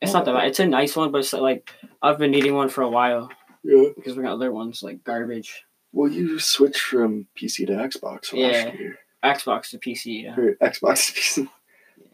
It's 0.00 0.12
not 0.12 0.24
that 0.24 0.32
bad. 0.34 0.48
It's 0.48 0.58
a 0.58 0.66
nice 0.66 0.96
one, 0.96 1.12
but 1.12 1.18
it's 1.18 1.32
like 1.32 1.70
I've 2.02 2.18
been 2.18 2.32
needing 2.32 2.54
one 2.54 2.68
for 2.68 2.82
a 2.82 2.88
while 2.88 3.30
Yeah. 3.62 3.90
because 3.94 4.16
we 4.16 4.22
got 4.24 4.32
other 4.32 4.50
ones 4.50 4.82
like 4.82 5.04
garbage. 5.04 5.64
Well, 5.92 6.10
you 6.10 6.38
switched 6.40 6.80
from 6.80 7.26
PC 7.36 7.66
to 7.66 7.72
Xbox 7.74 8.32
last 8.32 8.34
Yeah. 8.34 8.72
year. 8.72 8.98
Xbox 9.22 9.70
to 9.70 9.78
PC. 9.78 10.24
Yeah. 10.24 10.34
Or 10.36 10.54
Xbox 10.56 11.06
to 11.06 11.42
PC. 11.42 11.48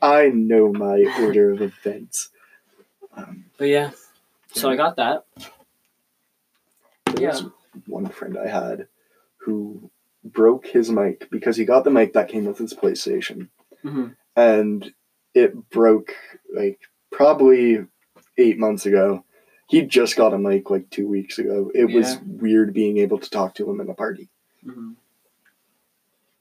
I 0.03 0.29
know 0.29 0.71
my 0.73 1.03
order 1.23 1.53
of 1.53 1.63
events. 1.63 2.29
Um, 3.17 3.47
But 3.57 3.69
yeah, 3.69 3.93
so 4.53 4.69
I 4.69 4.77
got 4.77 4.97
that. 4.97 5.25
was 7.19 7.45
one 7.87 8.09
friend 8.09 8.37
I 8.39 8.49
had 8.49 8.87
who 9.39 9.91
broke 10.25 10.67
his 10.67 10.91
mic 10.91 11.29
because 11.31 11.57
he 11.57 11.65
got 11.65 11.85
the 11.85 11.91
mic 11.91 12.13
that 12.15 12.29
came 12.29 12.45
with 12.45 12.59
his 12.59 12.75
PlayStation, 12.75 13.49
hmm 13.83 14.09
and 14.37 14.93
it 15.35 15.71
broke 15.71 16.13
like 16.55 16.81
probably 17.11 17.85
eight 18.37 18.59
months 18.59 18.87
ago. 18.87 19.25
He 19.69 19.83
just 19.83 20.17
got 20.17 20.33
a 20.35 20.39
mic 20.39 20.71
like 20.71 20.89
two 20.91 21.07
weeks 21.07 21.39
ago. 21.39 21.71
It 21.75 21.91
was 21.91 22.19
weird 22.27 22.73
being 22.73 22.99
able 22.99 23.19
to 23.19 23.29
talk 23.31 23.55
to 23.57 23.71
him 23.71 23.81
in 23.81 23.89
a 23.91 23.95
party. 23.95 24.29
hmm 24.65 24.93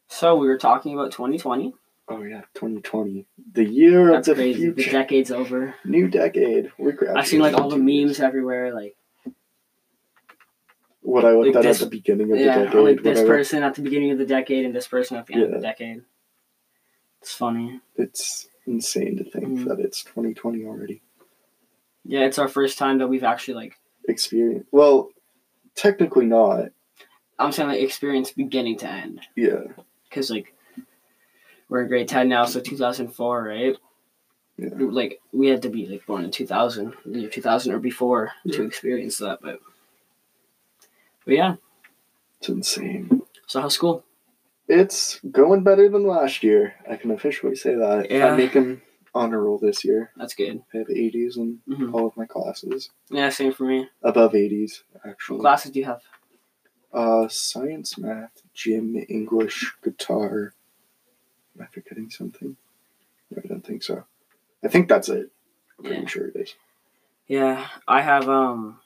So 0.08 0.36
we 0.38 0.48
were 0.48 0.58
talking 0.58 0.94
about 0.94 1.12
2020. 1.12 1.74
Oh 2.10 2.24
yeah, 2.24 2.42
2020, 2.54 3.26
the 3.54 3.66
year 3.66 4.12
That's 4.14 4.30
of 4.30 4.38
the 4.38 4.44
crazy. 4.44 4.70
The 4.70 4.84
decade's 4.86 5.30
over. 5.32 5.76
new 5.84 6.08
decade. 6.08 6.72
We're 6.78 6.94
graduating. 6.94 7.18
I've 7.18 7.28
seen 7.28 7.40
like 7.42 7.54
all 7.56 7.70
the 7.70 7.78
years. 7.84 8.08
memes 8.08 8.20
everywhere. 8.22 8.74
Like 8.74 8.96
What 11.08 11.24
I 11.24 11.32
looked 11.32 11.48
Like 11.48 11.56
at 11.56 11.64
this- 11.64 11.82
at 11.82 11.86
the 11.90 11.96
beginning 11.98 12.34
of 12.34 12.38
yeah, 12.38 12.60
the 12.60 12.66
decade. 12.66 12.82
like 12.84 13.02
this 13.02 13.22
person 13.22 13.64
at 13.64 13.76
the 13.76 13.82
beginning 13.82 14.12
of 14.12 14.18
the 14.18 14.26
decade 14.26 14.66
and 14.66 14.76
this 14.76 14.90
person 14.90 15.16
at 15.16 15.26
the 15.26 15.36
end 15.36 15.44
of 15.44 15.52
the 15.52 15.60
decade. 15.62 16.04
It's 17.22 17.34
funny. 17.34 17.80
It's 17.96 18.50
insane 18.66 19.16
to 19.18 19.24
think 19.24 19.46
Mhm. 19.48 19.66
that 19.70 19.80
it's 19.80 20.04
2020 20.04 20.66
already. 20.66 21.02
Yeah, 22.04 22.26
it's 22.26 22.38
our 22.38 22.50
first 22.50 22.78
time 22.78 22.98
that 22.98 23.08
we've 23.08 23.24
actually 23.24 23.54
like 23.54 23.80
experienced. 24.10 24.68
Well, 24.74 25.12
technically 25.76 26.26
not. 26.26 26.72
I'm 27.40 27.54
saying 27.54 27.70
like 27.70 27.82
experience 27.82 28.32
beginning 28.32 28.76
to 28.80 28.90
end 28.90 29.22
Yeah. 29.38 29.64
because 30.10 30.30
like 30.30 30.54
we're 31.70 31.84
in 31.84 31.88
grade 31.88 32.10
ten 32.10 32.28
now, 32.28 32.44
so 32.44 32.60
two 32.60 32.76
thousand 32.76 33.10
four, 33.16 33.44
right? 33.44 33.78
Yeah. 34.58 34.72
Like 34.78 35.22
we 35.32 35.48
had 35.48 35.62
to 35.62 35.70
be 35.70 35.86
like 35.86 36.06
born 36.06 36.26
in 36.26 36.32
two 36.32 36.46
thousand, 36.48 36.96
year 37.06 37.30
two 37.30 37.42
thousand 37.42 37.74
or 37.74 37.80
before 37.80 38.34
to 38.52 38.64
experience 38.64 39.20
that, 39.20 39.40
but 39.42 39.62
but 41.28 41.36
yeah. 41.36 41.56
It's 42.40 42.50
insane. 42.50 43.22
So 43.48 43.62
how's 43.62 43.76
school? 43.76 44.04
It's 44.68 45.20
going 45.32 45.64
better 45.64 45.88
than 45.90 46.06
last 46.08 46.42
year. 46.44 46.74
I 46.90 46.96
can 46.96 47.12
officially 47.12 47.56
say 47.56 47.76
that. 47.76 48.10
Yeah. 48.10 48.28
I'm 48.28 48.38
making 48.38 48.82
honor 49.14 49.44
roll 49.44 49.58
this 49.60 49.84
year. 49.86 50.12
That's 50.18 50.34
good. 50.36 50.62
I 50.74 50.78
have 50.78 50.88
80s 50.88 51.38
in 51.38 51.60
hmm 51.68 51.94
all 51.94 52.08
of 52.08 52.18
my 52.18 52.26
classes. 52.26 52.90
Yeah, 53.10 53.30
same 53.30 53.54
for 53.54 53.64
me. 53.66 53.90
Above 54.04 54.34
80s, 54.34 54.84
What 54.92 55.10
actually. 55.10 55.40
classes 55.42 55.72
do 55.72 55.80
you 55.80 55.86
have? 55.86 56.02
Uh, 56.94 57.28
science, 57.28 57.98
math, 57.98 58.42
gym, 58.54 58.96
English, 59.10 59.74
guitar. 59.84 60.54
Am 61.56 61.62
I 61.64 61.66
forgetting 61.68 62.10
something? 62.10 62.56
No, 63.32 63.42
I 63.44 63.48
don't 63.48 63.66
think 63.66 63.84
so. 63.84 64.04
I 64.64 64.68
think 64.70 64.88
that's 64.90 65.10
it. 65.10 65.30
I'm 65.80 65.86
pretty 65.86 66.02
Yeah. 66.02 66.08
sure 66.08 66.28
it 66.28 66.36
is. 66.36 66.56
Yeah, 67.28 67.68
I 67.88 68.02
have 68.02 68.30
um. 68.30 68.80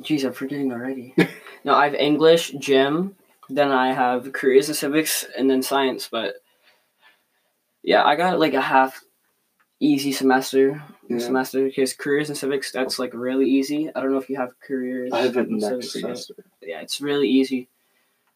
Jeez, 0.00 0.24
I'm 0.24 0.32
forgetting 0.32 0.72
already. 0.72 1.14
no, 1.64 1.74
I 1.74 1.84
have 1.84 1.94
English, 1.94 2.52
gym, 2.58 3.16
then 3.48 3.70
I 3.70 3.92
have 3.92 4.32
careers 4.32 4.68
and 4.68 4.76
civics, 4.76 5.24
and 5.36 5.48
then 5.50 5.62
science. 5.62 6.08
But 6.10 6.36
yeah, 7.82 8.04
I 8.04 8.16
got 8.16 8.38
like 8.38 8.54
a 8.54 8.60
half 8.60 9.02
easy 9.80 10.12
semester 10.12 10.82
Yeah. 11.08 11.18
semester 11.18 11.64
because 11.64 11.92
careers 11.92 12.30
and 12.30 12.36
civics 12.36 12.72
that's 12.72 12.98
like 12.98 13.14
really 13.14 13.48
easy. 13.48 13.90
I 13.94 14.00
don't 14.00 14.10
know 14.10 14.18
if 14.18 14.28
you 14.28 14.36
have 14.36 14.58
careers. 14.60 15.12
I 15.12 15.20
have 15.20 15.36
it 15.36 15.50
next 15.50 15.64
civics, 15.64 15.92
so- 15.92 16.00
semester. 16.00 16.34
yeah, 16.62 16.80
it's 16.80 17.00
really 17.00 17.28
easy. 17.28 17.68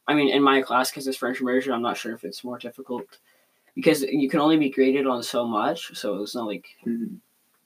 I 0.07 0.15
mean, 0.15 0.29
in 0.29 0.43
my 0.43 0.61
class, 0.63 0.91
because 0.91 1.07
it's 1.07 1.17
French 1.17 1.41
immersion, 1.41 1.73
I'm 1.73 1.83
not 1.83 1.97
sure 1.97 2.13
if 2.15 2.25
it's 2.25 2.43
more 2.43 2.59
difficult 2.59 3.19
because 3.75 4.03
you 4.03 4.29
can 4.29 4.41
only 4.41 4.57
be 4.57 4.71
graded 4.71 5.07
on 5.07 5.23
so 5.23 5.47
much. 5.47 5.97
So 5.97 6.23
it's 6.23 6.35
not 6.35 6.47
like 6.47 6.67
mm-hmm. 6.87 7.17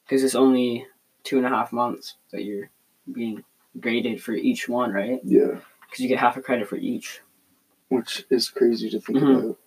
because 0.05 0.23
it's 0.25 0.35
only 0.35 0.87
two 1.23 1.39
and 1.39 1.47
a 1.47 1.49
half 1.49 1.73
months 1.73 2.17
that 2.33 2.45
you're 2.45 2.69
being 3.11 3.43
graded 3.81 4.23
for 4.23 4.33
each 4.33 4.69
one, 4.69 4.93
right? 4.93 5.21
Yeah, 5.25 5.59
Because 5.83 6.01
you 6.01 6.09
get 6.09 6.19
half 6.19 6.37
a 6.37 6.43
credit 6.43 6.69
for 6.69 6.77
each. 6.77 7.21
which 7.89 8.25
is 8.31 8.51
crazy 8.51 8.91
to 8.91 9.01
think 9.01 9.19
Mhm. 9.19 9.39
about. 9.45 9.59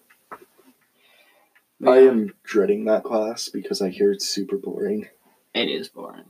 But 1.79 1.91
I 1.91 1.97
am 1.99 2.33
dreading 2.43 2.85
that 2.85 3.03
class 3.03 3.49
because 3.49 3.81
I 3.81 3.89
hear 3.89 4.11
it's 4.11 4.27
super 4.27 4.57
boring. 4.57 5.07
It 5.53 5.69
is 5.69 5.87
boring. 5.89 6.25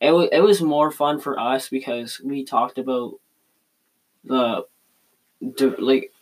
It 0.00 0.10
was 0.12 0.28
it 0.32 0.40
was 0.40 0.60
more 0.60 0.90
fun 0.90 1.20
for 1.20 1.38
us 1.38 1.68
because 1.68 2.20
we 2.20 2.44
talked 2.44 2.78
about 2.78 3.20
the, 4.24 4.66
the 5.40 5.76
like 5.78 6.12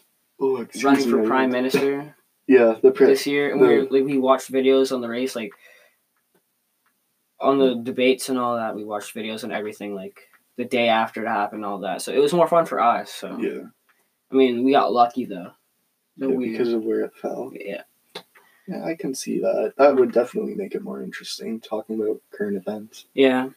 Oh, 0.41 0.67
running 0.85 1.09
for 1.09 1.23
I- 1.23 1.27
prime 1.27 1.51
minister. 1.51 2.15
Yeah, 2.47 2.77
the 2.83 2.93
pre- 2.93 3.09
this 3.09 3.27
year, 3.27 3.51
and 3.53 3.61
we 3.61 3.67
were, 3.69 3.83
like 3.91 4.05
we 4.05 4.17
watched 4.17 4.51
videos 4.51 4.91
on 4.91 5.03
the 5.03 5.09
race, 5.09 5.37
like 5.37 5.53
on 7.41 7.59
the 7.59 7.75
debates 7.75 8.31
and 8.31 8.39
all 8.39 8.57
that. 8.57 8.75
We 8.75 8.85
watched 8.85 9.15
videos 9.15 9.45
and 9.45 9.53
everything, 9.53 9.95
like 9.95 10.28
the 10.59 10.65
day 10.67 10.89
after 10.91 11.25
it 11.25 11.29
happened, 11.29 11.65
all 11.65 11.79
that. 11.79 12.03
So 12.03 12.13
it 12.13 12.19
was 12.21 12.35
more 12.35 12.49
fun 12.49 12.67
for 12.67 12.81
us. 12.81 13.11
So 13.15 13.39
yeah, 13.39 13.63
I 14.31 14.35
mean, 14.35 14.63
we 14.65 14.73
got 14.73 14.93
lucky 14.93 15.25
though. 15.25 15.53
Yeah, 16.19 16.27
we, 16.27 16.51
because 16.51 16.73
of 16.75 16.83
where 16.85 17.03
it 17.03 17.15
fell. 17.15 17.53
yeah, 17.55 17.83
Yeah, 18.67 18.85
I 18.85 18.97
can 18.97 19.15
see 19.15 19.39
that. 19.39 19.75
That 19.79 19.95
would 19.97 20.13
definitely 20.13 20.57
make 20.57 20.75
it 20.75 20.83
more 20.83 21.01
interesting 21.03 21.61
talking 21.61 21.99
about 21.99 22.21
current 22.33 22.57
events. 22.57 23.07
yeah. 23.15 23.49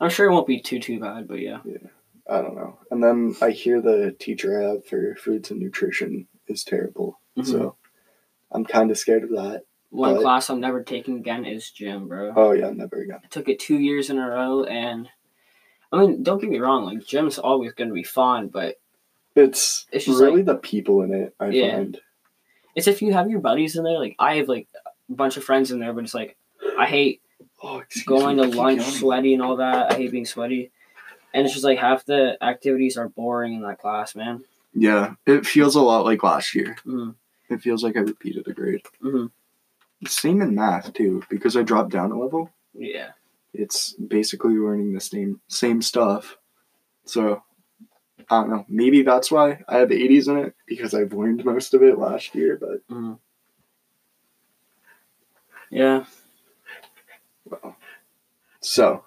I'm 0.00 0.10
sure 0.10 0.26
it 0.26 0.32
won't 0.32 0.46
be 0.46 0.60
too 0.60 0.80
too 0.80 0.98
bad, 0.98 1.28
but 1.28 1.38
yeah. 1.40 1.60
Yeah. 1.64 1.76
I 2.28 2.40
don't 2.42 2.56
know. 2.56 2.78
And 2.90 3.02
then 3.02 3.36
I 3.40 3.50
hear 3.50 3.80
the 3.80 4.14
teacher 4.18 4.60
I 4.60 4.64
have 4.72 4.86
for 4.86 5.14
foods 5.14 5.50
and 5.50 5.60
nutrition 5.60 6.26
is 6.48 6.64
terrible. 6.64 7.20
Mhm. 7.38 7.46
So 7.46 7.76
I'm 8.50 8.64
kind 8.64 8.90
of 8.90 8.98
scared 8.98 9.22
of 9.24 9.30
that. 9.30 9.64
One 9.94 10.14
but- 10.14 10.22
class 10.22 10.50
I'm 10.50 10.60
never 10.60 10.82
taking 10.82 11.18
again 11.18 11.44
is 11.44 11.70
gym, 11.70 12.08
bro. 12.08 12.32
Oh 12.34 12.52
yeah, 12.52 12.70
never 12.70 13.00
again. 13.00 13.20
I 13.22 13.26
took 13.28 13.48
it 13.48 13.58
two 13.60 13.78
years 13.78 14.10
in 14.10 14.18
a 14.18 14.28
row, 14.28 14.64
and 14.64 15.08
I 15.92 16.00
mean, 16.00 16.22
don't 16.24 16.40
get 16.40 16.50
me 16.50 16.58
wrong, 16.58 16.84
like 16.84 17.06
gym's 17.06 17.38
always 17.38 17.72
gonna 17.72 17.92
be 17.92 18.02
fun, 18.02 18.48
but 18.48 18.76
It's, 19.36 19.86
It's 19.92 20.04
just 20.04 20.20
really 20.20 20.42
the 20.42 20.54
people 20.56 21.02
in 21.02 21.12
it. 21.12 21.34
I 21.40 21.48
Yeah. 21.48 21.76
find. 21.76 22.00
it's 22.76 22.86
if 22.88 23.02
you 23.02 23.12
have 23.12 23.30
your 23.30 23.40
buddies 23.40 23.76
in 23.76 23.84
there. 23.84 23.98
Like 23.98 24.14
I 24.18 24.36
have 24.36 24.48
like 24.48 24.68
a 25.10 25.12
bunch 25.12 25.36
of 25.36 25.44
friends 25.44 25.70
in 25.72 25.78
there, 25.80 25.92
but 25.92 26.04
it's 26.04 26.14
like 26.14 26.36
I 26.78 26.86
hate 26.86 27.20
Oh, 27.62 27.82
going 28.06 28.36
me, 28.36 28.50
to 28.50 28.56
lunch 28.56 28.82
sweaty 28.82 29.32
and 29.32 29.42
all 29.42 29.56
that. 29.56 29.92
I 29.92 29.96
hate 29.96 30.10
being 30.12 30.26
sweaty. 30.26 30.70
And 31.32 31.44
it's 31.44 31.52
just 31.54 31.64
like 31.64 31.78
half 31.78 32.04
the 32.04 32.36
activities 32.42 32.96
are 32.96 33.08
boring 33.08 33.54
in 33.54 33.62
that 33.62 33.78
class, 33.80 34.14
man. 34.14 34.44
Yeah, 34.72 35.14
it 35.26 35.46
feels 35.46 35.74
a 35.76 35.80
lot 35.82 36.04
like 36.04 36.22
last 36.22 36.54
year. 36.54 36.76
Mm. 36.86 37.14
It 37.48 37.60
feels 37.62 37.82
like 37.84 37.96
I 37.96 38.00
repeated 38.00 38.46
a 38.48 38.52
grade. 38.52 38.82
hmm 39.00 39.26
Same 40.06 40.42
in 40.42 40.54
math 40.54 40.92
too, 40.92 41.22
because 41.28 41.56
I 41.56 41.62
dropped 41.62 41.92
down 41.92 42.12
a 42.12 42.18
level. 42.18 42.50
Yeah. 42.74 43.10
It's 43.52 43.92
basically 43.94 44.54
learning 44.54 44.92
the 44.92 45.00
same 45.00 45.40
same 45.48 45.80
stuff. 45.82 46.36
So 47.06 47.42
I 48.30 48.40
don't 48.40 48.50
know. 48.50 48.64
Maybe 48.68 49.02
that's 49.02 49.30
why 49.30 49.62
I 49.68 49.78
have 49.78 49.90
80s 49.90 50.28
in 50.28 50.38
it 50.38 50.54
because 50.66 50.94
I've 50.94 51.12
learned 51.12 51.44
most 51.44 51.74
of 51.74 51.82
it 51.82 51.98
last 51.98 52.34
year. 52.34 52.58
But 52.60 52.82
hmm 52.88 53.14
Yeah. 55.70 56.04
well, 57.44 57.76
so 58.60 59.04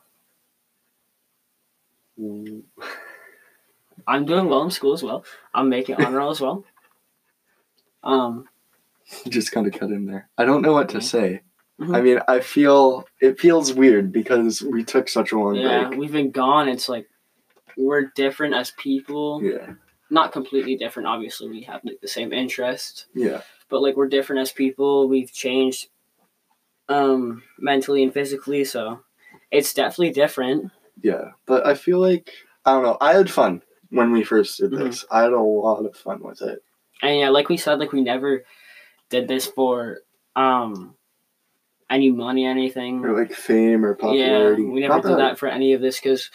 I'm 4.07 4.25
doing 4.25 4.47
well 4.47 4.63
in 4.63 4.71
school 4.71 4.93
as 4.93 5.03
well. 5.03 5.23
I'm 5.53 5.69
making 5.69 5.95
honor 5.95 6.17
roll 6.17 6.31
as 6.31 6.41
well. 6.41 6.63
Um. 8.03 8.47
just 9.29 9.51
kind 9.51 9.67
of 9.67 9.73
cut 9.79 9.89
in 9.91 10.05
there. 10.05 10.29
I 10.37 10.45
don't 10.45 10.61
know 10.61 10.73
what 10.73 10.89
to 10.89 11.01
say. 11.01 11.41
Mhm. 11.79 11.95
I 11.95 12.01
mean, 12.01 12.19
I 12.27 12.39
feel 12.39 13.05
it 13.21 13.39
feels 13.39 13.73
weird 13.73 14.11
because 14.11 14.61
we 14.61 14.83
took 14.83 15.07
such 15.09 15.31
a 15.31 15.37
long 15.37 15.55
Yeah, 15.55 15.87
break. 15.89 15.99
we've 15.99 16.11
been 16.11 16.31
gone. 16.31 16.67
It's 16.67 16.89
like 16.89 17.07
we're 17.77 18.11
different 18.15 18.55
as 18.55 18.71
people. 18.71 19.41
Yeah, 19.43 19.73
Not 20.09 20.31
completely 20.31 20.75
different. 20.75 21.07
Obviously, 21.07 21.49
we 21.49 21.61
have 21.63 21.81
like 21.83 21.99
the 22.01 22.07
same 22.07 22.33
interests. 22.33 23.05
yeah, 23.13 23.41
but 23.69 23.81
like 23.81 23.95
we're 23.95 24.07
different 24.07 24.41
as 24.41 24.51
people 24.51 25.07
we've 25.07 25.31
changed 25.31 25.87
um 26.89 27.43
mentally 27.59 28.01
and 28.01 28.13
physically 28.13 28.63
so 28.63 29.01
it's 29.51 29.73
definitely 29.73 30.11
different 30.11 30.71
yeah. 31.03 31.31
But 31.45 31.67
I 31.67 31.75
feel 31.75 31.99
like 31.99 32.31
I 32.65 32.71
don't 32.71 32.81
know. 32.83 32.97
I 32.99 33.13
had 33.13 33.29
fun 33.29 33.61
when 33.91 34.11
we 34.11 34.23
first 34.23 34.57
did 34.57 34.71
Mhm. 34.71 34.79
this. 34.79 35.05
I 35.11 35.21
had 35.21 35.31
a 35.31 35.39
lot 35.39 35.85
of 35.85 35.95
fun 35.95 36.23
with 36.23 36.41
it. 36.41 36.63
and 37.03 37.19
yeah 37.19 37.29
like 37.29 37.49
we 37.49 37.57
said 37.57 37.77
like 37.77 37.91
we 37.91 38.01
never 38.01 38.43
did 39.09 39.27
this 39.27 39.45
for 39.45 39.99
um 40.35 40.95
any 41.89 42.11
money 42.11 42.45
anything 42.45 43.03
Or 43.05 43.17
like 43.17 43.31
fame 43.33 43.85
or 43.85 43.95
popularity. 43.95 44.63
yeah 44.63 44.69
we 44.69 44.79
never 44.81 45.01
did 45.01 45.17
that 45.17 45.39
for 45.39 45.47
any 45.47 45.73
of 45.73 45.81
this 45.81 45.99
because 45.99 46.29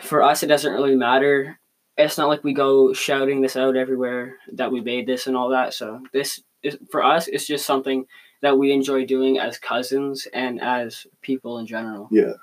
for 0.00 0.22
us 0.22 0.42
it 0.42 0.46
doesn't 0.46 0.72
really 0.72 0.96
matter 0.96 1.58
it's 1.96 2.18
not 2.18 2.28
like 2.28 2.42
we 2.42 2.52
go 2.52 2.92
shouting 2.92 3.40
this 3.40 3.56
out 3.56 3.76
everywhere 3.76 4.36
that 4.52 4.72
we 4.72 4.80
made 4.80 5.06
this 5.06 5.26
and 5.26 5.36
all 5.36 5.50
that 5.50 5.74
so 5.74 6.00
this 6.12 6.42
is 6.62 6.76
for 6.90 7.02
us 7.04 7.28
it's 7.28 7.46
just 7.46 7.66
something 7.66 8.06
that 8.40 8.58
we 8.58 8.72
enjoy 8.72 9.04
doing 9.06 9.38
as 9.38 9.58
cousins 9.58 10.26
and 10.32 10.60
as 10.60 11.06
people 11.22 11.58
in 11.58 11.66
general 11.66 12.08
Yeah, 12.10 12.34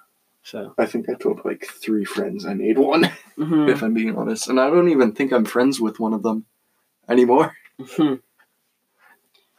so 0.41 0.73
I 0.77 0.85
think 0.85 1.09
I 1.09 1.13
told 1.13 1.43
like 1.45 1.65
three 1.65 2.05
friends 2.05 2.45
I 2.45 2.53
made 2.53 2.77
one. 2.79 3.03
mhm. 3.37 3.69
if 3.69 3.83
I'm 3.83 3.93
being 3.93 4.17
honest, 4.17 4.47
and 4.47 4.59
I 4.59 4.69
don't 4.71 4.89
even 4.89 5.11
think 5.11 5.31
I'm 5.31 5.45
friends 5.45 5.79
with 5.79 5.99
one 5.99 6.13
of 6.13 6.23
them 6.23 6.45
anymore. 7.07 7.53
Mhm. 7.79 8.19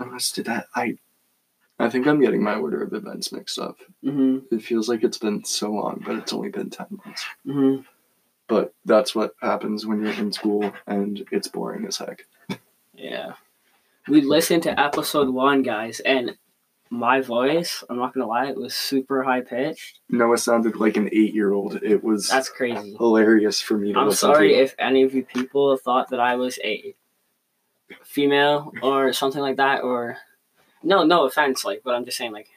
Unless 0.02 0.32
did 0.32 0.46
that 0.46 0.66
I. 0.74 0.98
I 1.78 1.88
think 1.90 2.06
I'm 2.06 2.20
getting 2.20 2.42
my 2.42 2.54
order 2.54 2.82
of 2.82 2.92
events 2.92 3.32
mixed 3.32 3.58
up. 3.58 3.78
Mhm. 4.04 4.44
It 4.52 4.62
feels 4.62 4.88
like 4.88 5.02
it's 5.02 5.18
been 5.18 5.42
so 5.44 5.72
long, 5.72 6.02
but 6.06 6.16
it's 6.16 6.32
only 6.32 6.50
been 6.50 6.70
ten 6.70 6.86
months. 7.04 7.24
Mhm. 7.46 7.84
But 8.46 8.72
that's 8.84 9.14
what 9.14 9.34
happens 9.40 9.86
when 9.86 10.02
you're 10.02 10.12
in 10.14 10.32
school 10.32 10.72
and 10.86 11.26
it's 11.32 11.48
boring 11.48 11.86
as 11.86 11.96
heck. 11.98 12.26
Yeah. 12.94 13.32
We 14.08 14.20
listened 14.20 14.64
to 14.64 14.78
episode 14.78 15.28
one, 15.30 15.62
guys, 15.62 16.00
and 16.00 16.36
my 16.90 17.20
voice, 17.22 17.82
I'm 17.88 17.96
not 17.96 18.12
gonna 18.12 18.26
lie, 18.26 18.46
it 18.50 18.56
was 18.56 18.74
super 18.74 19.22
high 19.22 19.40
pitched. 19.40 20.00
Noah 20.10 20.36
sounded 20.38 20.76
like 20.76 20.96
an 20.98 21.08
eight 21.10 21.32
year 21.34 21.52
old. 21.52 21.82
It 21.82 22.04
was 22.04 22.28
That's 22.28 22.50
crazy. 22.50 22.94
hilarious 22.98 23.60
for 23.60 23.78
me 23.78 23.92
to 23.94 23.98
I'm 23.98 24.12
sorry 24.12 24.48
to. 24.50 24.54
if 24.60 24.74
any 24.78 25.02
of 25.02 25.14
you 25.14 25.24
people 25.24 25.76
thought 25.78 26.10
that 26.10 26.20
I 26.20 26.36
was 26.36 26.58
a 26.62 26.94
female 28.04 28.72
or 28.82 29.12
something 29.12 29.40
like 29.40 29.56
that, 29.56 29.82
or 29.82 30.16
no, 30.82 31.04
no 31.04 31.26
offense, 31.26 31.64
like, 31.64 31.82
but 31.84 31.94
I'm 31.94 32.04
just 32.04 32.16
saying, 32.18 32.32
like, 32.32 32.48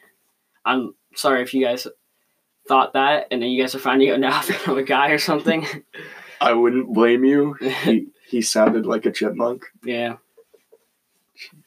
I'm 0.65 0.95
sorry 1.15 1.41
if 1.43 1.53
you 1.53 1.63
guys 1.63 1.87
thought 2.67 2.93
that, 2.93 3.27
and 3.31 3.41
then 3.41 3.49
you 3.49 3.61
guys 3.61 3.75
are 3.75 3.79
finding 3.79 4.09
out 4.09 4.19
now 4.19 4.41
that 4.47 4.67
I'm 4.67 4.77
a 4.77 4.83
guy 4.83 5.09
or 5.09 5.19
something. 5.19 5.65
I 6.41 6.53
wouldn't 6.53 6.93
blame 6.93 7.23
you. 7.23 7.53
He, 7.83 8.07
he 8.27 8.41
sounded 8.41 8.85
like 8.85 9.05
a 9.05 9.11
chipmunk. 9.11 9.65
yeah. 9.83 10.17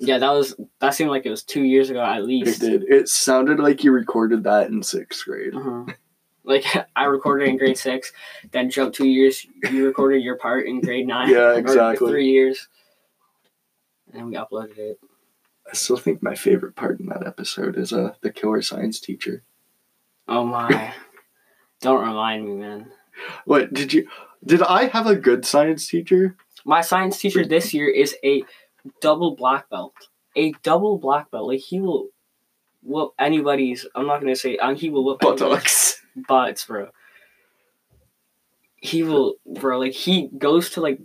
Yeah, 0.01 0.17
that 0.17 0.31
was 0.31 0.59
that 0.81 0.95
seemed 0.95 1.11
like 1.11 1.27
it 1.27 1.31
was 1.31 1.43
two 1.43 1.63
years 1.63 1.91
ago 1.91 2.03
at 2.03 2.25
least. 2.25 2.63
It 2.63 2.67
did. 2.67 2.83
It 2.91 3.07
sounded 3.07 3.61
like 3.61 3.85
you 3.85 3.93
recorded 3.93 4.45
that 4.45 4.69
in 4.71 4.83
sixth 4.83 5.27
grade. 5.27 5.53
Mhm. 5.53 5.95
Like 6.43 6.65
I 6.97 7.05
recorded 7.05 7.49
in 7.49 7.59
grade 7.59 7.77
six, 7.77 8.11
then 8.51 8.71
jumped 8.71 8.97
two 8.97 9.07
years. 9.07 9.47
You 9.71 9.87
recorded 9.87 10.23
your 10.23 10.37
part 10.37 10.67
in 10.67 10.81
grade 10.81 11.07
nine. 11.07 11.29
Yeah, 11.29 11.55
exactly. 11.57 12.11
three 12.11 12.29
years, 12.31 12.67
and 14.13 14.27
we 14.27 14.35
uploaded 14.35 14.79
it. 14.79 15.01
I 15.71 15.75
still 15.75 15.97
think 15.97 16.23
my 16.23 16.35
favorite 16.35 16.75
part 16.77 16.99
in 17.01 17.07
that 17.07 17.27
episode 17.27 17.77
is 17.77 17.93
uh 17.93 18.15
the 18.23 18.31
killer 18.33 18.63
science 18.63 19.01
teacher. 19.01 19.43
Oh 20.27 20.45
my! 20.45 20.95
Don't 21.81 22.07
remind 22.07 22.47
me, 22.47 22.55
man. 22.55 22.91
What 23.45 23.73
did 23.73 23.93
you? 23.93 24.09
Did 24.45 24.63
I 24.63 24.87
have 24.87 25.07
a 25.07 25.17
good 25.17 25.45
science 25.45 25.87
teacher? 25.89 26.37
My 26.65 26.81
science 26.81 27.19
teacher 27.19 27.45
this 27.45 27.73
year 27.75 27.89
is 27.89 28.17
a 28.25 28.45
double 29.01 29.35
black 29.37 29.69
belt. 29.71 29.95
A 30.37 30.53
double 30.63 30.99
black 30.99 31.31
belt. 31.31 31.49
Like 31.49 31.61
he 31.61 31.81
will 31.81 32.09
whoop 32.83 33.13
anybody's. 33.19 33.87
I'm 33.95 34.07
not 34.07 34.21
gonna 34.21 34.37
say. 34.37 34.57
Um, 34.57 34.77
he 34.77 34.89
will 34.91 35.05
whoop 35.05 35.21
Buttocks. 35.21 36.01
butts, 36.29 36.65
bro. 36.65 36.89
He 38.77 39.03
will, 39.03 39.35
bro. 39.45 39.79
Like 39.81 39.93
he 39.93 40.29
goes 40.39 40.71
to 40.71 40.81
like 40.81 41.01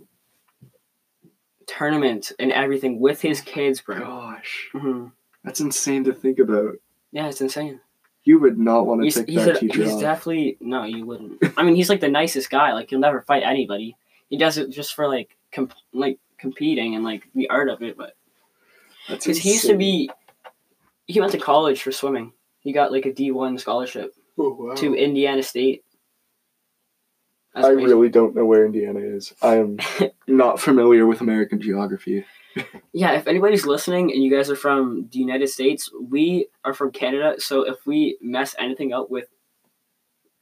tournaments 1.66 2.32
and 2.38 2.52
everything 2.52 3.00
with 3.00 3.20
his 3.20 3.40
kids, 3.40 3.80
bro. 3.80 3.98
Gosh, 4.00 4.68
hmm 4.72 5.06
that's 5.44 5.60
insane 5.60 6.04
to 6.04 6.12
think 6.14 6.38
about. 6.38 6.74
Yeah, 7.12 7.28
it's 7.28 7.40
insane. 7.42 7.80
You 8.24 8.38
would 8.38 8.58
not 8.58 8.86
want 8.86 9.02
to 9.02 9.04
He's, 9.04 9.14
take 9.16 9.28
he's, 9.28 9.44
that 9.44 9.56
a, 9.56 9.58
teacher 9.60 9.82
he's 9.82 9.92
on. 9.92 10.00
definitely 10.00 10.56
no, 10.60 10.84
you 10.84 11.04
wouldn't. 11.04 11.42
I 11.58 11.62
mean, 11.62 11.74
he's 11.76 11.90
like 11.90 12.00
the 12.00 12.08
nicest 12.08 12.48
guy. 12.48 12.72
Like 12.72 12.88
he'll 12.88 12.98
never 12.98 13.20
fight 13.20 13.42
anybody. 13.42 13.96
He 14.30 14.38
does 14.38 14.56
it 14.56 14.70
just 14.70 14.94
for 14.94 15.06
like 15.06 15.36
comp- 15.52 15.74
like 15.92 16.18
competing 16.38 16.94
and 16.94 17.04
like 17.04 17.28
the 17.34 17.50
art 17.50 17.68
of 17.68 17.82
it. 17.82 17.98
But 17.98 18.14
because 19.08 19.36
he 19.36 19.52
used 19.52 19.66
to 19.66 19.76
be, 19.76 20.08
he 21.06 21.20
went 21.20 21.32
to 21.32 21.38
college 21.38 21.82
for 21.82 21.92
swimming. 21.92 22.32
He 22.60 22.72
got 22.72 22.90
like 22.90 23.04
a 23.04 23.12
D 23.12 23.30
one 23.30 23.58
scholarship 23.58 24.14
Oh, 24.38 24.54
wow. 24.58 24.74
to 24.76 24.94
Indiana 24.94 25.42
State. 25.42 25.84
That's 27.54 27.66
I 27.66 27.72
crazy. 27.74 27.86
really 27.86 28.08
don't 28.08 28.34
know 28.34 28.44
where 28.44 28.64
Indiana 28.66 28.98
is. 29.00 29.32
I 29.40 29.56
am 29.56 29.78
not 30.26 30.60
familiar 30.60 31.06
with 31.06 31.20
American 31.20 31.60
geography. 31.60 32.24
Yeah, 32.92 33.12
if 33.12 33.26
anybody's 33.26 33.66
listening 33.66 34.12
and 34.12 34.22
you 34.22 34.30
guys 34.30 34.48
are 34.50 34.56
from 34.56 35.08
the 35.12 35.18
United 35.18 35.48
States, 35.48 35.90
we 36.08 36.48
are 36.64 36.74
from 36.74 36.92
Canada. 36.92 37.34
So 37.40 37.62
if 37.62 37.84
we 37.86 38.16
mess 38.20 38.54
anything 38.58 38.92
up 38.92 39.10
with 39.10 39.26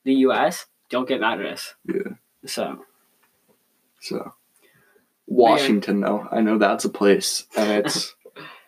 the 0.04 0.14
U.S., 0.14 0.66
don't 0.90 1.08
get 1.08 1.20
mad 1.20 1.40
at 1.40 1.46
us. 1.46 1.74
Yeah. 1.86 2.12
So 2.44 2.84
So, 4.00 4.32
Washington, 5.26 6.00
though, 6.00 6.26
I 6.30 6.40
know 6.40 6.58
that's 6.58 6.84
a 6.84 6.90
place, 6.90 7.46
and 7.56 7.70
it's 7.86 8.14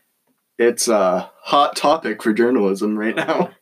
it's 0.59 0.89
a 0.89 1.31
hot 1.43 1.77
topic 1.77 2.23
for 2.23 2.33
journalism 2.33 2.99
right 2.99 3.17
now. 3.17 3.51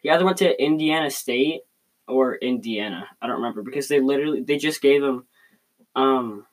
Yeah, 0.00 0.14
either 0.14 0.24
went 0.24 0.36
to 0.38 0.62
Indiana 0.62 1.10
State 1.10 1.62
or 2.08 2.36
Indiana. 2.36 3.06
I 3.20 3.26
don't 3.26 3.36
remember 3.36 3.62
because 3.62 3.88
they 3.88 4.00
literally 4.00 4.42
they 4.42 4.56
just 4.56 4.80
gave 4.80 5.02
him, 5.02 5.24
um, 5.94 6.46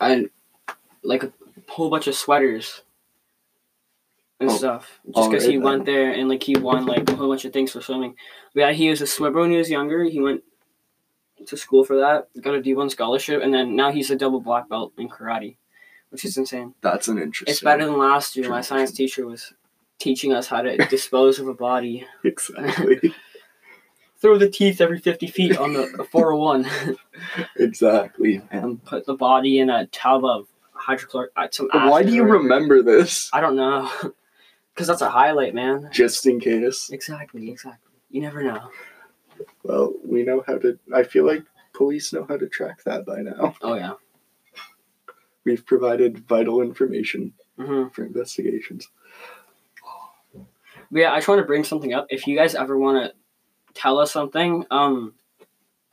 a 0.00 0.26
like 1.02 1.22
a 1.22 1.32
whole 1.68 1.90
bunch 1.90 2.06
of 2.06 2.14
sweaters 2.14 2.82
and 4.40 4.50
Oh, 4.50 4.56
stuff 4.56 5.00
just 5.06 5.30
because 5.30 5.42
alright 5.42 5.42
he 5.42 5.56
then. 5.56 5.62
went 5.62 5.86
there 5.86 6.12
and 6.12 6.28
like 6.28 6.42
he 6.42 6.56
won 6.56 6.86
like 6.86 7.08
a 7.08 7.16
whole 7.16 7.28
bunch 7.28 7.44
of 7.44 7.52
things 7.52 7.72
for 7.72 7.80
swimming. 7.80 8.14
But 8.54 8.60
yeah, 8.60 8.72
he 8.72 8.90
was 8.90 9.00
a 9.00 9.06
swimmer 9.06 9.40
when 9.40 9.50
he 9.50 9.56
was 9.56 9.70
younger. 9.70 10.04
He 10.04 10.20
went 10.20 10.42
to 11.46 11.56
school 11.56 11.84
for 11.84 11.98
that, 11.98 12.28
got 12.40 12.54
a 12.54 12.62
D 12.62 12.74
one 12.74 12.90
scholarship, 12.90 13.42
and 13.42 13.52
then 13.52 13.76
now 13.76 13.92
he's 13.92 14.10
a 14.10 14.16
double 14.16 14.40
black 14.40 14.68
belt 14.68 14.92
in 14.98 15.08
karate, 15.08 15.56
which 16.10 16.24
is 16.24 16.36
insane. 16.36 16.74
That's 16.80 17.08
an 17.08 17.18
interesting. 17.18 17.52
It's 17.52 17.60
better 17.60 17.84
than 17.86 17.98
last 17.98 18.36
year. 18.36 18.48
My 18.48 18.60
science 18.62 18.92
teacher 18.92 19.26
was 19.26 19.52
teaching 19.98 20.32
us 20.32 20.46
how 20.48 20.62
to 20.62 20.76
dispose 20.86 21.38
of 21.38 21.48
a 21.48 21.54
body. 21.54 22.06
exactly, 22.24 23.14
Throw 24.24 24.38
the 24.38 24.48
teeth 24.48 24.80
every 24.80 24.98
50 24.98 25.26
feet 25.26 25.58
on 25.58 25.74
the 25.74 26.06
401. 26.10 26.66
exactly, 27.56 28.40
man. 28.50 28.78
Put 28.78 29.04
the 29.04 29.12
body 29.12 29.58
in 29.58 29.68
a 29.68 29.86
tub 29.88 30.24
of 30.24 30.46
hydrochloric. 30.72 31.32
Uh, 31.36 31.46
Why 31.90 32.02
do 32.02 32.10
you 32.10 32.22
remember 32.24 32.82
this? 32.82 33.28
I 33.34 33.42
don't 33.42 33.54
know. 33.54 33.90
Because 34.74 34.88
that's 34.88 35.02
a 35.02 35.10
highlight, 35.10 35.54
man. 35.54 35.90
Just 35.92 36.26
in 36.26 36.40
case. 36.40 36.90
Exactly, 36.90 37.48
exactly. 37.50 37.92
You 38.10 38.22
never 38.22 38.42
know. 38.42 38.70
Well, 39.62 39.92
we 40.04 40.24
know 40.24 40.42
how 40.44 40.56
to. 40.58 40.78
I 40.92 41.04
feel 41.04 41.24
like 41.26 41.44
police 41.74 42.12
know 42.12 42.24
how 42.28 42.38
to 42.38 42.48
track 42.48 42.82
that 42.84 43.04
by 43.06 43.20
now. 43.20 43.54
Oh, 43.62 43.74
yeah. 43.74 43.92
We've 45.44 45.64
provided 45.64 46.26
vital 46.26 46.60
information 46.62 47.34
hmm 47.56 47.88
for 47.88 48.04
investigations. 48.04 48.88
Yeah, 50.90 51.12
I 51.12 51.18
just 51.18 51.28
want 51.28 51.40
to 51.40 51.46
bring 51.46 51.62
something 51.62 51.92
up. 51.92 52.06
If 52.10 52.26
you 52.26 52.34
guys 52.36 52.54
ever 52.56 52.76
want 52.76 53.04
to 53.04 53.14
tell 53.74 53.98
us 53.98 54.12
something, 54.12 54.64
um, 54.70 55.14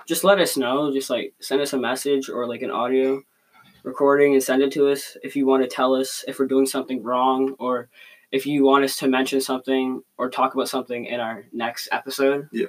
just 0.06 0.24
let 0.24 0.40
us 0.40 0.58
know. 0.58 0.92
Just 0.94 1.10
like 1.10 1.34
send 1.40 1.62
us 1.62 1.74
a 1.74 1.80
message 1.80 2.30
or 2.30 2.48
like 2.48 2.62
an 2.62 2.72
audio 2.72 3.22
recording 3.84 4.34
and 4.34 4.44
send 4.44 4.62
it 4.62 4.72
to 4.74 4.90
us. 4.90 5.18
If 5.24 5.36
you 5.36 5.46
want 5.46 5.64
to 5.64 5.70
tell 5.70 5.96
us 5.96 6.24
if 6.28 6.40
we're 6.40 6.48
doing 6.48 6.66
something 6.66 7.04
wrong 7.04 7.56
or 7.60 7.90
if 8.32 8.46
you 8.46 8.64
want 8.64 8.86
us 8.86 8.98
to 8.98 9.08
mention 9.08 9.42
something 9.42 10.02
or 10.18 10.30
talk 10.30 10.54
about 10.54 10.70
something 10.70 11.06
in 11.06 11.20
our 11.20 11.46
next 11.52 11.90
episode, 11.92 12.48
Yeah, 12.52 12.68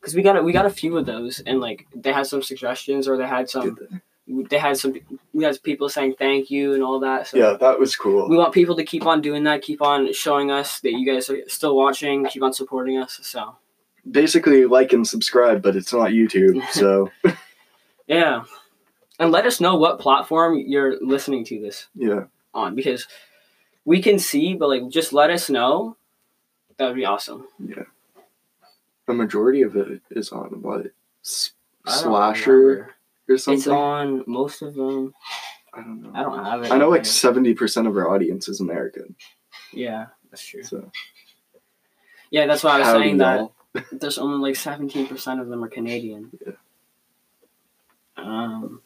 because 0.00 0.14
we 0.14 0.22
got 0.22 0.36
a, 0.36 0.42
we 0.42 0.52
got 0.52 0.66
a 0.66 0.70
few 0.70 0.96
of 0.98 1.06
those 1.06 1.40
and 1.40 1.60
like 1.60 1.86
they 1.94 2.12
had 2.12 2.26
some 2.26 2.42
suggestions 2.42 3.08
or 3.08 3.16
they 3.16 3.26
had 3.26 3.48
some 3.48 3.78
they? 3.90 4.42
they 4.50 4.58
had 4.58 4.76
some 4.76 4.94
we 5.32 5.44
had 5.44 5.62
people 5.62 5.88
saying 5.88 6.14
thank 6.18 6.50
you 6.50 6.74
and 6.74 6.82
all 6.82 7.00
that. 7.00 7.26
So 7.26 7.38
yeah, 7.38 7.54
that 7.54 7.78
was 7.78 7.96
cool. 7.96 8.28
we 8.28 8.36
want 8.36 8.52
people 8.52 8.76
to 8.76 8.84
keep 8.84 9.06
on 9.06 9.20
doing 9.20 9.44
that, 9.44 9.62
keep 9.62 9.80
on 9.80 10.12
showing 10.12 10.50
us 10.50 10.80
that 10.80 10.92
you 10.92 11.06
guys 11.06 11.30
are 11.30 11.48
still 11.48 11.76
watching, 11.76 12.26
keep 12.26 12.42
on 12.42 12.52
supporting 12.52 12.98
us. 12.98 13.18
So 13.22 13.56
Basically, 14.10 14.66
like 14.66 14.92
and 14.92 15.06
subscribe, 15.06 15.62
but 15.62 15.76
it's 15.76 15.92
not 15.92 16.10
YouTube, 16.10 16.62
so 16.70 17.10
yeah, 18.06 18.42
and 19.18 19.30
let 19.30 19.46
us 19.46 19.60
know 19.60 19.76
what 19.76 20.00
platform 20.00 20.58
you're 20.58 20.98
listening 21.00 21.44
to 21.46 21.60
this 21.60 21.86
yeah. 21.94 22.24
on 22.52 22.74
because 22.74 23.06
we 23.84 24.02
can 24.02 24.18
see, 24.18 24.54
but 24.54 24.68
like 24.68 24.88
just 24.88 25.12
let 25.12 25.30
us 25.30 25.48
know. 25.48 25.96
That 26.78 26.86
would 26.88 26.96
be 26.96 27.04
awesome. 27.04 27.46
Yeah. 27.64 27.84
The 29.06 29.14
majority 29.14 29.62
of 29.62 29.76
it 29.76 30.00
is 30.10 30.32
on 30.32 30.62
what 30.62 30.86
S- 31.24 31.52
slasher 31.86 32.90
or 33.28 33.34
It's 33.34 33.44
something. 33.44 33.72
on 33.72 34.24
most 34.26 34.62
of 34.62 34.74
them. 34.74 35.14
I 35.74 35.80
don't 35.80 36.02
know. 36.02 36.10
I 36.14 36.22
don't 36.22 36.44
have 36.44 36.62
it. 36.64 36.72
I 36.72 36.78
know 36.78 36.88
like 36.88 37.06
seventy 37.06 37.54
percent 37.54 37.86
of 37.86 37.96
our 37.96 38.08
audience 38.12 38.48
is 38.48 38.60
American. 38.60 39.14
yeah, 39.72 40.06
that's 40.30 40.44
true. 40.44 40.62
So 40.64 40.90
Yeah, 42.30 42.46
that's 42.46 42.64
why 42.64 42.76
I 42.76 42.78
was 42.78 42.86
howdy, 42.88 43.04
saying 43.04 43.16
that. 43.18 43.48
There's 43.92 44.18
only 44.18 44.38
like 44.50 44.58
17% 44.58 45.40
of 45.40 45.48
them 45.48 45.64
are 45.64 45.68
Canadian. 45.68 46.30
Yeah. 46.46 46.52
Um, 48.16 48.82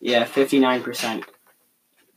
yeah, 0.00 0.24
59%. 0.24 1.24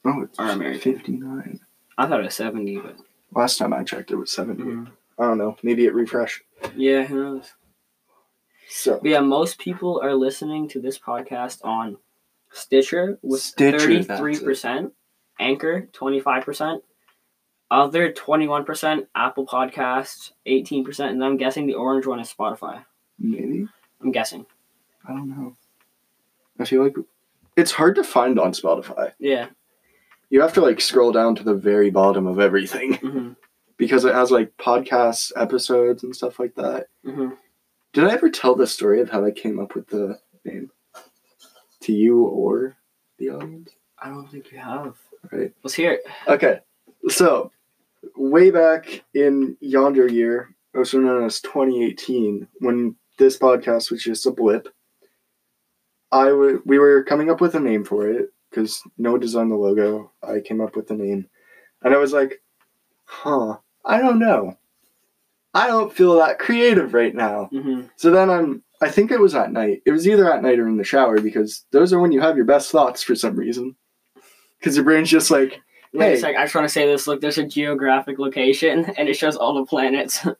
Oh, 0.08 0.22
it's 0.22 0.38
Are 0.40 0.50
American. 0.52 0.80
fifty-nine. 0.82 1.60
I 1.98 2.08
thought 2.08 2.20
it 2.20 2.24
was 2.26 2.36
70, 2.36 2.78
but 2.80 2.98
Last 3.34 3.58
time 3.58 3.74
I 3.74 3.84
checked, 3.84 4.12
it 4.12 4.16
was 4.16 4.32
70. 4.32 4.64
mm, 4.64 4.88
I 5.20 5.24
don't 5.26 5.38
know. 5.38 5.58
Maybe 5.64 5.86
it 5.86 5.94
refreshed. 5.94 6.42
yeah, 6.76 7.04
who 7.04 7.16
knows? 7.24 7.54
So 8.70 9.00
But 9.02 9.10
yeah, 9.10 9.20
most 9.22 9.58
people 9.60 10.00
are 10.04 10.14
listening 10.16 10.68
to 10.70 10.82
this 10.82 10.98
podcast 11.00 11.64
on 11.64 11.98
Stitcher 12.52 13.20
with 13.22 13.42
Stitcher, 13.42 13.78
33%, 14.00 14.92
Anchor 15.40 15.88
25%, 15.94 16.82
other 17.72 18.12
21%, 18.12 19.08
Apple 19.16 19.46
Podcasts 19.46 20.32
18%, 20.48 21.10
and 21.10 21.24
I'm 21.24 21.38
guessing 21.38 21.68
the 21.68 21.74
orange 21.76 22.06
one 22.06 22.20
is 22.20 22.34
Spotify. 22.34 22.84
maybe 23.20 23.68
I'm 24.02 24.12
guessing. 24.12 24.46
I 25.08 25.12
don't 25.12 25.30
know. 25.30 25.56
I 26.60 26.66
feel 26.66 26.84
like 26.84 26.96
it's 27.56 27.72
hard 27.72 27.96
to 27.96 28.04
find 28.04 28.40
on 28.40 28.52
Spotify. 28.54 29.14
Yeah. 29.20 29.48
You 30.30 30.42
have 30.42 30.54
to 30.54 30.62
like 30.62 30.82
scroll 30.82 31.12
down 31.12 31.36
to 31.36 31.44
the 31.44 31.54
very 31.54 31.90
bottom 31.90 32.28
of 32.28 32.40
everything 32.40 32.96
hmm 32.96 33.30
because 33.78 34.06
it 34.06 34.14
has 34.16 34.32
like 34.32 34.56
podcasts, 34.58 35.32
episodes 35.36 36.04
and 36.04 36.16
stuff 36.16 36.40
like 36.40 36.56
that. 36.56 36.88
hmm 37.04 37.30
Did 37.94 38.06
I 38.06 38.14
ever 38.14 38.30
tell 38.30 38.56
the 38.56 38.68
story 38.68 39.02
of 39.02 39.10
how 39.10 39.26
I 39.26 39.32
came 39.32 39.60
up 39.60 39.76
with 39.76 39.88
the 39.88 40.20
name 40.44 40.72
to 41.82 41.94
you 41.94 42.24
or 42.24 42.76
the 43.18 43.30
audience? 43.30 43.72
I 44.00 44.10
don't 44.10 44.28
think 44.30 44.52
you 44.52 44.60
have. 44.60 44.96
Right. 45.32 45.54
Let's 45.64 45.74
hear 45.74 45.94
it. 45.94 46.02
Okay, 46.28 46.60
so 47.10 47.52
way 48.18 48.52
back 48.52 49.04
in 49.14 49.58
yonder 49.60 50.08
year, 50.08 50.56
also 50.76 51.00
known 51.00 51.26
as 51.26 51.42
2018, 51.42 52.48
when 52.60 52.96
this 53.18 53.38
podcast 53.38 53.92
was 53.92 54.04
just 54.04 54.26
a 54.26 54.32
blip, 54.32 54.68
I 56.12 56.26
w- 56.26 56.62
we 56.66 56.80
were 56.80 57.04
coming 57.04 57.30
up 57.30 57.42
with 57.42 57.56
a 57.56 57.60
name 57.60 57.84
for 57.84 58.08
it 58.10 58.30
because 58.50 58.82
Noah 58.98 59.20
designed 59.20 59.52
the 59.52 59.56
logo. 59.56 60.12
I 60.24 60.40
came 60.40 60.62
up 60.62 60.76
with 60.76 60.88
the 60.88 60.96
name, 60.96 61.28
and 61.82 61.94
I 61.94 61.98
was 61.98 62.14
like, 62.14 62.42
"Huh, 63.06 63.58
I 63.84 64.00
don't 64.00 64.20
know. 64.20 64.58
I 65.54 65.68
don't 65.68 65.94
feel 65.94 66.16
that 66.18 66.40
creative 66.40 66.94
right 66.94 67.14
now." 67.16 67.46
hmm 67.46 67.82
So 67.98 68.12
then 68.12 68.30
I'm. 68.30 68.64
I 68.82 68.90
think 68.90 69.10
it 69.10 69.22
was 69.22 69.36
at 69.36 69.54
night. 69.54 69.82
It 69.86 69.92
was 69.92 70.08
either 70.08 70.32
at 70.32 70.44
night 70.44 70.60
or 70.60 70.68
in 70.68 70.78
the 70.78 70.84
shower 70.84 71.20
because 71.22 71.66
those 71.72 71.94
are 71.94 72.00
when 72.00 72.12
you 72.12 72.20
have 72.22 72.36
your 72.36 72.46
best 72.46 72.72
thoughts 72.72 73.02
for 73.02 73.16
some 73.16 73.36
reason. 73.36 73.76
Because 74.60 74.76
your 74.76 74.84
brain's 74.84 75.10
just 75.10 75.32
like, 75.32 75.62
Wait 75.94 76.06
Hey. 76.08 76.14
a 76.14 76.18
sec. 76.18 76.36
I 76.36 76.44
just 76.44 76.56
want 76.56 76.66
to 76.66 76.70
say 76.74 76.86
this. 76.86 77.08
Look, 77.08 77.22
there's 77.22 77.38
a 77.38 77.46
geographic 77.46 78.20
location, 78.20 78.86
and 78.98 79.08
it 79.10 79.16
shows 79.16 79.36
all 79.36 79.54
the 79.56 79.66
planets. 79.66 80.26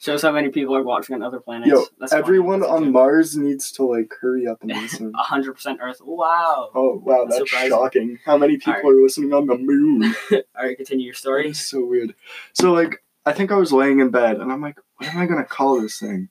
Shows 0.00 0.22
how 0.22 0.30
many 0.30 0.48
people 0.50 0.76
are 0.76 0.82
watching 0.84 1.16
on 1.16 1.24
other 1.24 1.40
planets. 1.40 1.72
Yo, 1.72 1.82
That's 1.98 2.12
everyone 2.12 2.62
on. 2.62 2.92
Mars 2.92 3.36
needs 3.36 3.72
to 3.72 3.82
like 3.84 4.12
hurry 4.20 4.46
up 4.46 4.62
and 4.62 4.70
listen. 4.80 5.10
Hundred 5.16 5.54
percent 5.54 5.80
Earth. 5.82 5.98
Wow. 6.00 6.70
Oh 6.72 7.02
wow, 7.04 7.24
That's 7.28 7.38
that's 7.40 7.50
shocking. 7.50 8.16
How 8.24 8.38
many 8.38 8.58
people 8.58 8.74
Alright. 8.74 8.92
are 8.92 9.02
listening 9.02 9.32
on 9.34 9.48
the 9.48 9.56
moon? 9.58 10.14
All 10.30 10.40
right, 10.64 10.76
continue 10.76 11.06
your 11.06 11.14
story. 11.14 11.48
It's 11.48 11.58
so 11.68 11.84
weird. 11.84 12.14
So 12.52 12.72
like, 12.72 13.02
I 13.26 13.32
think 13.32 13.50
I 13.50 13.56
was 13.56 13.72
laying 13.72 13.98
in 13.98 14.10
bed 14.10 14.36
and 14.36 14.52
I'm 14.52 14.62
like, 14.62 14.78
what 14.98 15.08
am 15.12 15.18
I 15.18 15.26
gonna 15.26 15.42
call 15.44 15.80
this 15.80 15.98
thing? 15.98 16.28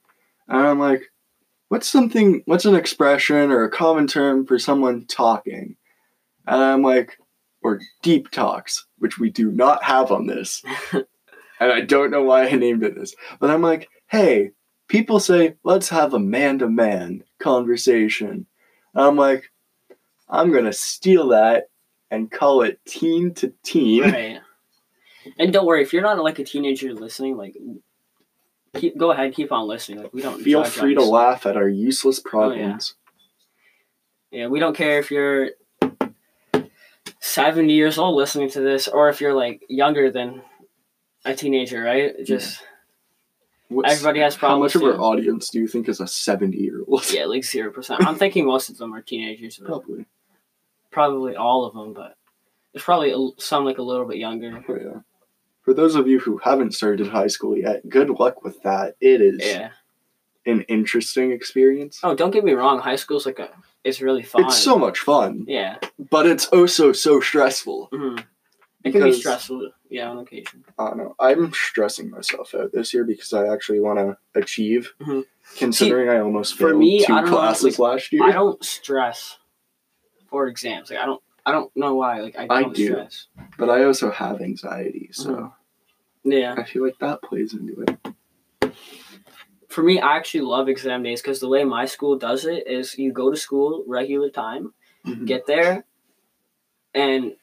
And 0.48 0.66
I'm 0.66 0.80
like, 0.80 1.12
what's 1.68 1.90
something? 1.90 2.44
What's 2.46 2.64
an 2.64 2.76
expression 2.76 3.52
or 3.52 3.66
a 3.66 3.70
common 3.70 4.08
term 4.08 4.46
for 4.46 4.58
someone 4.60 5.06
talking? 5.08 5.76
And 6.46 6.62
I'm 6.64 6.84
like, 6.84 7.18
or 7.62 7.82
deep 8.02 8.32
talks, 8.32 8.86
which 9.00 9.20
we 9.20 9.30
do 9.30 9.52
not 9.52 9.84
have 9.84 10.12
on 10.12 10.28
this. 10.28 10.64
and 10.94 11.06
I 11.60 11.82
don't 11.82 12.12
know 12.12 12.24
why 12.24 12.48
I 12.48 12.52
named 12.52 12.84
it 12.84 12.96
this, 12.96 13.16
but 13.40 13.50
I'm 13.50 13.62
like, 13.62 13.90
hey, 14.08 14.52
people 14.88 15.20
say 15.20 15.56
let's 15.64 15.90
have 15.90 16.14
a 16.14 16.20
man 16.20 16.60
to 16.60 16.70
man 16.70 17.24
conversation. 17.40 18.46
And 18.94 19.06
I'm 19.06 19.16
like, 19.16 19.52
I'm 20.30 20.52
gonna 20.52 20.74
steal 20.74 21.30
that 21.30 21.70
and 22.12 22.32
call 22.32 22.62
it 22.62 22.80
teen 22.86 23.34
to 23.36 23.54
teen. 23.64 24.04
Right. 24.04 24.40
And 25.40 25.52
don't 25.52 25.66
worry 25.66 25.82
if 25.82 25.92
you're 25.92 26.02
not 26.02 26.22
like 26.24 26.40
a 26.40 26.44
teenager 26.44 26.94
listening. 26.94 27.38
Like, 27.38 27.56
keep 28.76 28.98
go 28.98 29.12
ahead, 29.12 29.34
keep 29.34 29.52
on 29.52 29.68
listening. 29.68 30.04
Like 30.04 30.14
we 30.14 30.22
don't 30.22 30.42
Feel 30.42 30.64
free 30.64 30.96
to 30.96 31.04
laugh 31.04 31.46
at 31.46 31.58
our 31.58 31.70
useless 31.70 32.20
Oh, 32.20 32.30
problems. 32.30 32.96
Yeah, 34.32 34.48
we 34.48 34.60
don't 34.60 34.76
care 34.76 35.00
if 35.00 35.10
you're 35.10 35.52
70 37.38 37.74
years 37.74 37.98
old 37.98 38.16
listening 38.16 38.50
to 38.52 38.60
this 38.62 38.88
or 38.88 39.10
if 39.10 39.22
you're 39.22 39.34
like 39.34 39.64
younger 39.70 40.12
than 40.12 40.42
a 41.26 41.34
teenager, 41.36 41.82
right? 41.84 42.14
Just 42.26 42.62
What's- 43.70 43.92
Everybody 43.92 44.22
has 44.22 44.36
problems. 44.38 44.60
How 44.60 44.64
much 44.64 44.72
problems, 44.74 44.96
of 44.96 45.02
our 45.02 45.06
audience 45.06 45.50
do 45.50 45.60
you 45.60 45.68
think 45.68 45.90
is 45.90 46.00
a 46.00 46.08
70 46.08 46.58
year 46.58 46.82
old? 46.88 47.12
yeah, 47.12 47.26
like 47.26 47.42
0%. 47.44 47.98
I'm 48.00 48.16
thinking 48.16 48.46
most 48.46 48.70
of 48.70 48.78
them 48.78 48.94
are 48.94 49.02
teenagers. 49.02 49.58
Probably. 49.64 50.06
probably 50.92 51.36
all 51.36 51.66
of 51.66 51.74
them, 51.74 51.94
but 51.94 52.16
there's 52.74 52.84
probably 52.84 53.14
some 53.38 53.66
like 53.66 53.78
a 53.78 53.82
little 53.82 54.06
bit 54.06 54.18
younger. 54.18 54.64
But 54.66 54.82
yeah. 54.82 55.00
For 55.64 55.74
those 55.74 55.96
of 55.96 56.08
you 56.08 56.20
who 56.20 56.38
haven't 56.38 56.74
started 56.76 57.08
high 57.08 57.28
school 57.28 57.58
yet, 57.58 57.88
good 57.90 58.10
luck 58.10 58.42
with 58.44 58.62
that. 58.64 58.96
It 59.02 59.20
is 59.22 59.40
Yeah. 59.46 59.72
an 60.46 60.62
interesting 60.70 61.34
experience. 61.34 62.00
Oh, 62.04 62.16
don't 62.16 62.32
get 62.32 62.46
me 62.46 62.54
wrong. 62.54 62.80
High 62.80 62.96
school's 62.96 63.26
like 63.26 63.40
a, 63.40 63.50
it's 63.88 64.02
really 64.02 64.24
fun. 64.24 64.46
It's 64.46 64.58
so 64.58 64.78
much 64.78 65.00
fun, 65.00 65.46
Yeah. 65.48 65.78
but 66.12 66.26
it's 66.26 66.48
also 66.48 66.92
so 66.92 67.20
stressful. 67.22 67.90
hmm 67.92 68.18
It 68.84 68.92
can 68.92 69.04
be 69.04 69.12
stressful. 69.14 69.72
Yeah, 69.90 70.10
on 70.10 70.18
occasion. 70.20 70.64
I 70.78 70.86
don't 70.88 70.98
know. 70.98 71.16
I'm 71.20 71.52
stressing 71.54 72.10
myself 72.10 72.54
out 72.54 72.72
this 72.74 72.94
year 72.94 73.04
because 73.06 73.32
I 73.34 73.48
actually 73.54 73.80
want 73.80 74.00
to 74.00 74.18
achieve, 74.36 74.94
Mhm. 75.02 75.26
considering 75.58 76.10
I 76.10 76.20
almost 76.20 76.58
for 76.58 76.70
failed 76.70 76.80
me, 76.80 77.00
two 77.00 77.14
don't 77.14 77.26
know, 77.26 77.32
classes 77.32 77.80
last 77.80 78.12
year. 78.12 78.24
I 78.24 78.32
don't 78.34 78.64
stress 78.64 79.38
for 80.30 80.48
exams. 80.48 80.90
Like 80.90 81.00
I 81.00 81.06
don't. 81.06 81.22
I 81.46 81.52
don't 81.54 81.72
know 81.78 81.96
why. 81.96 82.20
Like 82.20 82.38
I 82.38 82.44
I 82.50 82.62
don't 82.64 82.76
do. 82.76 82.88
stress. 82.88 83.28
but 83.58 83.70
I 83.70 83.86
also 83.86 84.12
have 84.12 84.42
anxiety, 84.42 85.10
so 85.14 85.30
Mhm. 85.32 85.52
Yeah. 86.26 86.56
I 86.58 86.64
feel 86.64 86.84
like 86.86 87.00
that 87.00 87.22
plays 87.22 87.54
into 87.54 87.82
it. 87.82 87.98
For 89.78 89.84
me, 89.84 90.00
I 90.00 90.18
actually 90.18 90.42
love 90.42 90.70
exam 90.70 91.04
days 91.04 91.22
because 91.22 91.40
the 91.40 91.48
way 91.48 91.64
my 91.64 91.86
school 91.86 92.18
does 92.18 92.46
it 92.46 92.66
is 92.66 92.98
you 92.98 93.12
go 93.12 93.30
to 93.30 93.38
school 93.38 93.84
regular 93.86 94.32
time, 94.32 94.74
Mhm. 95.06 95.28
get 95.28 95.46
there, 95.46 95.86
and 96.96 97.36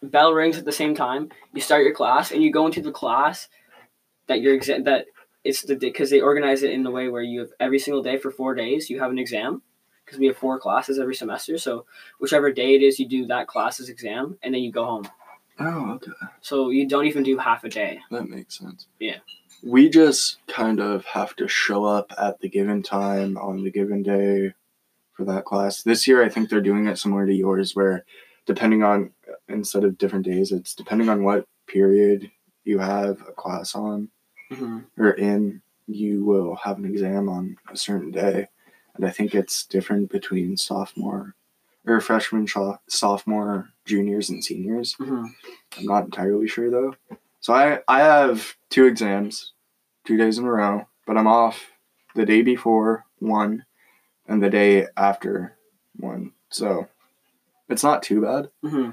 bell 0.00 0.32
rings 0.32 0.58
at 0.58 0.64
the 0.64 0.70
same 0.70 0.94
time. 0.94 1.30
You 1.52 1.60
start 1.60 1.82
your 1.82 1.92
class, 1.92 2.30
and 2.30 2.40
you 2.40 2.52
go 2.52 2.66
into 2.66 2.80
the 2.80 2.92
class 2.92 3.48
that 4.28 4.40
your 4.42 4.54
exam 4.54 4.84
that 4.84 5.06
it's 5.42 5.62
the 5.62 5.74
because 5.74 6.08
they 6.08 6.20
organize 6.20 6.62
it 6.62 6.70
in 6.70 6.84
the 6.84 6.92
way 6.92 7.08
where 7.08 7.20
you 7.22 7.40
have 7.40 7.50
every 7.58 7.80
single 7.80 8.04
day 8.04 8.16
for 8.16 8.30
four 8.30 8.54
days 8.54 8.88
you 8.88 9.00
have 9.00 9.10
an 9.10 9.18
exam 9.18 9.60
because 10.04 10.20
we 10.20 10.28
have 10.28 10.36
four 10.36 10.60
classes 10.60 11.00
every 11.00 11.16
semester. 11.16 11.58
So 11.58 11.84
whichever 12.20 12.52
day 12.52 12.76
it 12.76 12.82
is, 12.84 13.00
you 13.00 13.08
do 13.08 13.26
that 13.26 13.48
class's 13.48 13.88
exam, 13.88 14.38
and 14.40 14.54
then 14.54 14.62
you 14.62 14.70
go 14.70 14.84
home. 14.84 15.08
Oh, 15.58 15.94
okay. 15.94 16.12
So 16.40 16.70
you 16.70 16.86
don't 16.86 17.06
even 17.06 17.24
do 17.24 17.38
half 17.38 17.64
a 17.64 17.68
day. 17.68 18.02
That 18.12 18.28
makes 18.28 18.56
sense. 18.56 18.86
Yeah. 19.00 19.18
We 19.66 19.88
just 19.88 20.38
kind 20.46 20.80
of 20.80 21.04
have 21.06 21.34
to 21.36 21.48
show 21.48 21.84
up 21.84 22.12
at 22.16 22.40
the 22.40 22.48
given 22.48 22.82
time 22.82 23.36
on 23.36 23.64
the 23.64 23.70
given 23.70 24.02
day 24.02 24.54
for 25.12 25.24
that 25.24 25.44
class. 25.44 25.82
This 25.82 26.06
year, 26.06 26.22
I 26.22 26.28
think 26.28 26.48
they're 26.48 26.60
doing 26.60 26.86
it 26.86 26.98
similar 26.98 27.26
to 27.26 27.34
yours, 27.34 27.74
where 27.74 28.04
depending 28.46 28.82
on, 28.82 29.10
instead 29.48 29.82
of 29.84 29.98
different 29.98 30.24
days, 30.24 30.52
it's 30.52 30.74
depending 30.74 31.08
on 31.08 31.24
what 31.24 31.46
period 31.66 32.30
you 32.64 32.78
have 32.78 33.20
a 33.28 33.32
class 33.32 33.74
on 33.74 34.08
Mm-hmm. 34.52 35.02
or 35.02 35.10
in, 35.10 35.60
you 35.88 36.24
will 36.24 36.54
have 36.54 36.78
an 36.78 36.84
exam 36.84 37.28
on 37.28 37.56
a 37.68 37.76
certain 37.76 38.12
day. 38.12 38.46
And 38.94 39.04
I 39.04 39.10
think 39.10 39.34
it's 39.34 39.66
different 39.66 40.08
between 40.08 40.56
sophomore 40.56 41.34
or 41.84 42.00
freshman, 42.00 42.46
sophomore, 42.88 43.70
juniors, 43.84 44.30
and 44.30 44.44
seniors. 44.44 44.94
Mm-hmm. 45.00 45.24
I'm 45.78 45.84
not 45.84 46.04
entirely 46.04 46.46
sure 46.46 46.70
though. 46.70 46.94
So 47.40 47.54
I 47.54 47.80
I 47.88 47.98
have 47.98 48.54
two 48.70 48.86
exams, 48.86 49.52
two 50.06 50.16
days 50.16 50.38
in 50.38 50.44
a 50.44 50.50
row, 50.52 50.86
but 51.06 51.16
I'm 51.18 51.26
off 51.26 51.72
the 52.14 52.24
day 52.26 52.42
before 52.42 53.04
one 53.18 53.64
and 54.26 54.42
the 54.42 54.50
day 54.50 54.86
after 54.96 55.56
one. 55.96 56.32
So 56.48 56.88
it's 57.68 57.84
not 57.84 58.02
too 58.02 58.22
bad 58.22 58.50
Mm-hmm. 58.64 58.90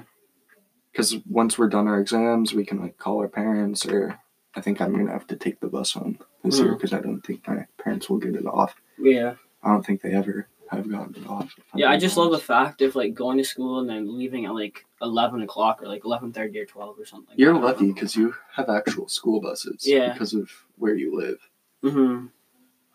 because 0.92 1.16
once 1.28 1.58
we're 1.58 1.68
done 1.68 1.88
our 1.88 2.00
exams, 2.00 2.52
we 2.54 2.64
can 2.64 2.80
like 2.80 2.98
call 2.98 3.20
our 3.20 3.28
parents 3.28 3.86
or 3.86 4.18
I 4.56 4.60
think 4.60 4.80
I'm 4.80 4.92
gonna 4.94 5.12
have 5.12 5.26
to 5.28 5.36
take 5.36 5.60
the 5.60 5.68
bus 5.68 5.92
home 5.92 6.18
this 6.44 6.58
year 6.58 6.72
Mhm. 6.72 6.76
because 6.78 6.92
I 6.92 7.00
don't 7.00 7.20
think 7.22 7.46
my 7.48 7.66
parents 7.78 8.08
will 8.10 8.18
get 8.18 8.34
it 8.36 8.46
off. 8.46 8.74
Yeah. 8.98 9.34
I 9.62 9.68
don't 9.72 9.84
think 9.84 10.02
they 10.02 10.12
ever 10.12 10.48
have 10.70 10.90
gotten 10.90 11.16
it 11.16 11.28
off. 11.28 11.54
Yeah, 11.74 11.90
I 11.90 11.96
just 11.98 12.16
love 12.16 12.30
the 12.32 12.38
fact 12.38 12.82
of 12.82 12.94
like 12.96 13.14
going 13.14 13.38
to 13.38 13.44
school 13.44 13.80
and 13.80 13.88
then 13.88 14.16
leaving 14.18 14.44
at 14.46 14.54
like 14.54 14.84
eleven 15.04 15.42
o'clock 15.42 15.82
or 15.82 15.86
like 15.86 16.04
eleven 16.04 16.32
thirty 16.32 16.58
or 16.58 16.66
twelve 16.66 16.98
or 16.98 17.04
something. 17.04 17.34
You're 17.38 17.54
lucky 17.54 17.92
because 17.92 18.16
you 18.16 18.34
have 18.54 18.68
actual 18.68 19.08
school 19.08 19.40
buses. 19.40 19.86
Yeah. 19.86 20.12
Because 20.12 20.34
of 20.34 20.50
where 20.78 20.94
you 20.94 21.16
live. 21.16 21.38
Mm-hmm. 21.84 22.26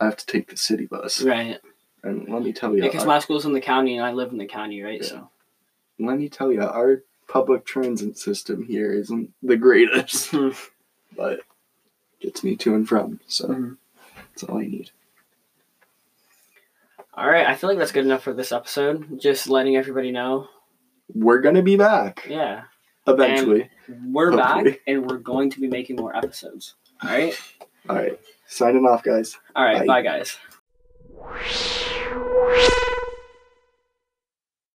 I 0.02 0.06
have 0.06 0.18
to 0.18 0.26
take 0.26 0.50
the 0.50 0.58
city 0.58 0.86
bus. 0.86 1.22
Right. 1.22 1.60
And 2.04 2.28
let 2.30 2.42
me 2.44 2.52
tell 2.54 2.76
you, 2.76 2.82
Because 2.82 3.06
my 3.06 3.20
school's 3.20 3.46
in 3.46 3.54
the 3.54 3.62
county 3.62 3.96
and 3.98 4.06
I 4.06 4.12
live 4.14 4.32
in 4.32 4.38
the 4.38 4.46
county, 4.46 4.82
right? 4.82 5.02
Yeah. 5.02 5.08
So. 5.08 5.30
let 6.00 6.18
me 6.18 6.30
tell 6.30 6.52
you, 6.52 6.62
our 6.64 7.04
public 7.28 7.66
transit 7.66 8.18
system 8.18 8.64
here 8.64 8.92
isn't 8.94 9.32
the 9.44 9.58
greatest, 9.58 10.28
Hmm. 10.32 10.50
but 11.16 11.42
gets 12.22 12.44
me 12.44 12.56
to 12.58 12.74
and 12.76 12.88
from. 12.88 13.20
So 13.28 13.48
Mhm. 13.50 13.78
that's 14.30 14.44
all 14.44 14.58
I 14.58 14.66
need. 14.66 14.92
All 17.14 17.30
right, 17.30 17.46
I 17.48 17.56
feel 17.56 17.70
like 17.70 17.78
that's 17.80 17.92
good 17.92 18.06
enough 18.06 18.24
for 18.24 18.34
this 18.34 18.52
episode. 18.54 19.20
Just 19.20 19.50
letting 19.50 19.76
everybody 19.76 20.12
know. 20.12 20.48
We're 21.14 21.42
gonna 21.42 21.62
be 21.64 21.76
back 21.76 22.26
Yeah, 22.30 22.64
eventually. 23.08 23.70
we're 24.06 24.32
Hopefully. 24.32 24.72
back 24.72 24.82
and 24.88 25.10
we're 25.10 25.18
going 25.18 25.50
to 25.52 25.60
be 25.60 25.68
making 25.68 25.96
more 25.98 26.16
episodes. 26.16 26.76
All 27.04 27.10
right. 27.10 27.34
all 27.90 27.96
right, 27.96 28.20
signing 28.48 28.86
off, 28.86 29.04
guys. 29.04 29.38
All 29.56 29.64
right. 29.64 29.86
Bye. 29.88 30.02
bye 30.02 30.02
guys. 30.02 30.38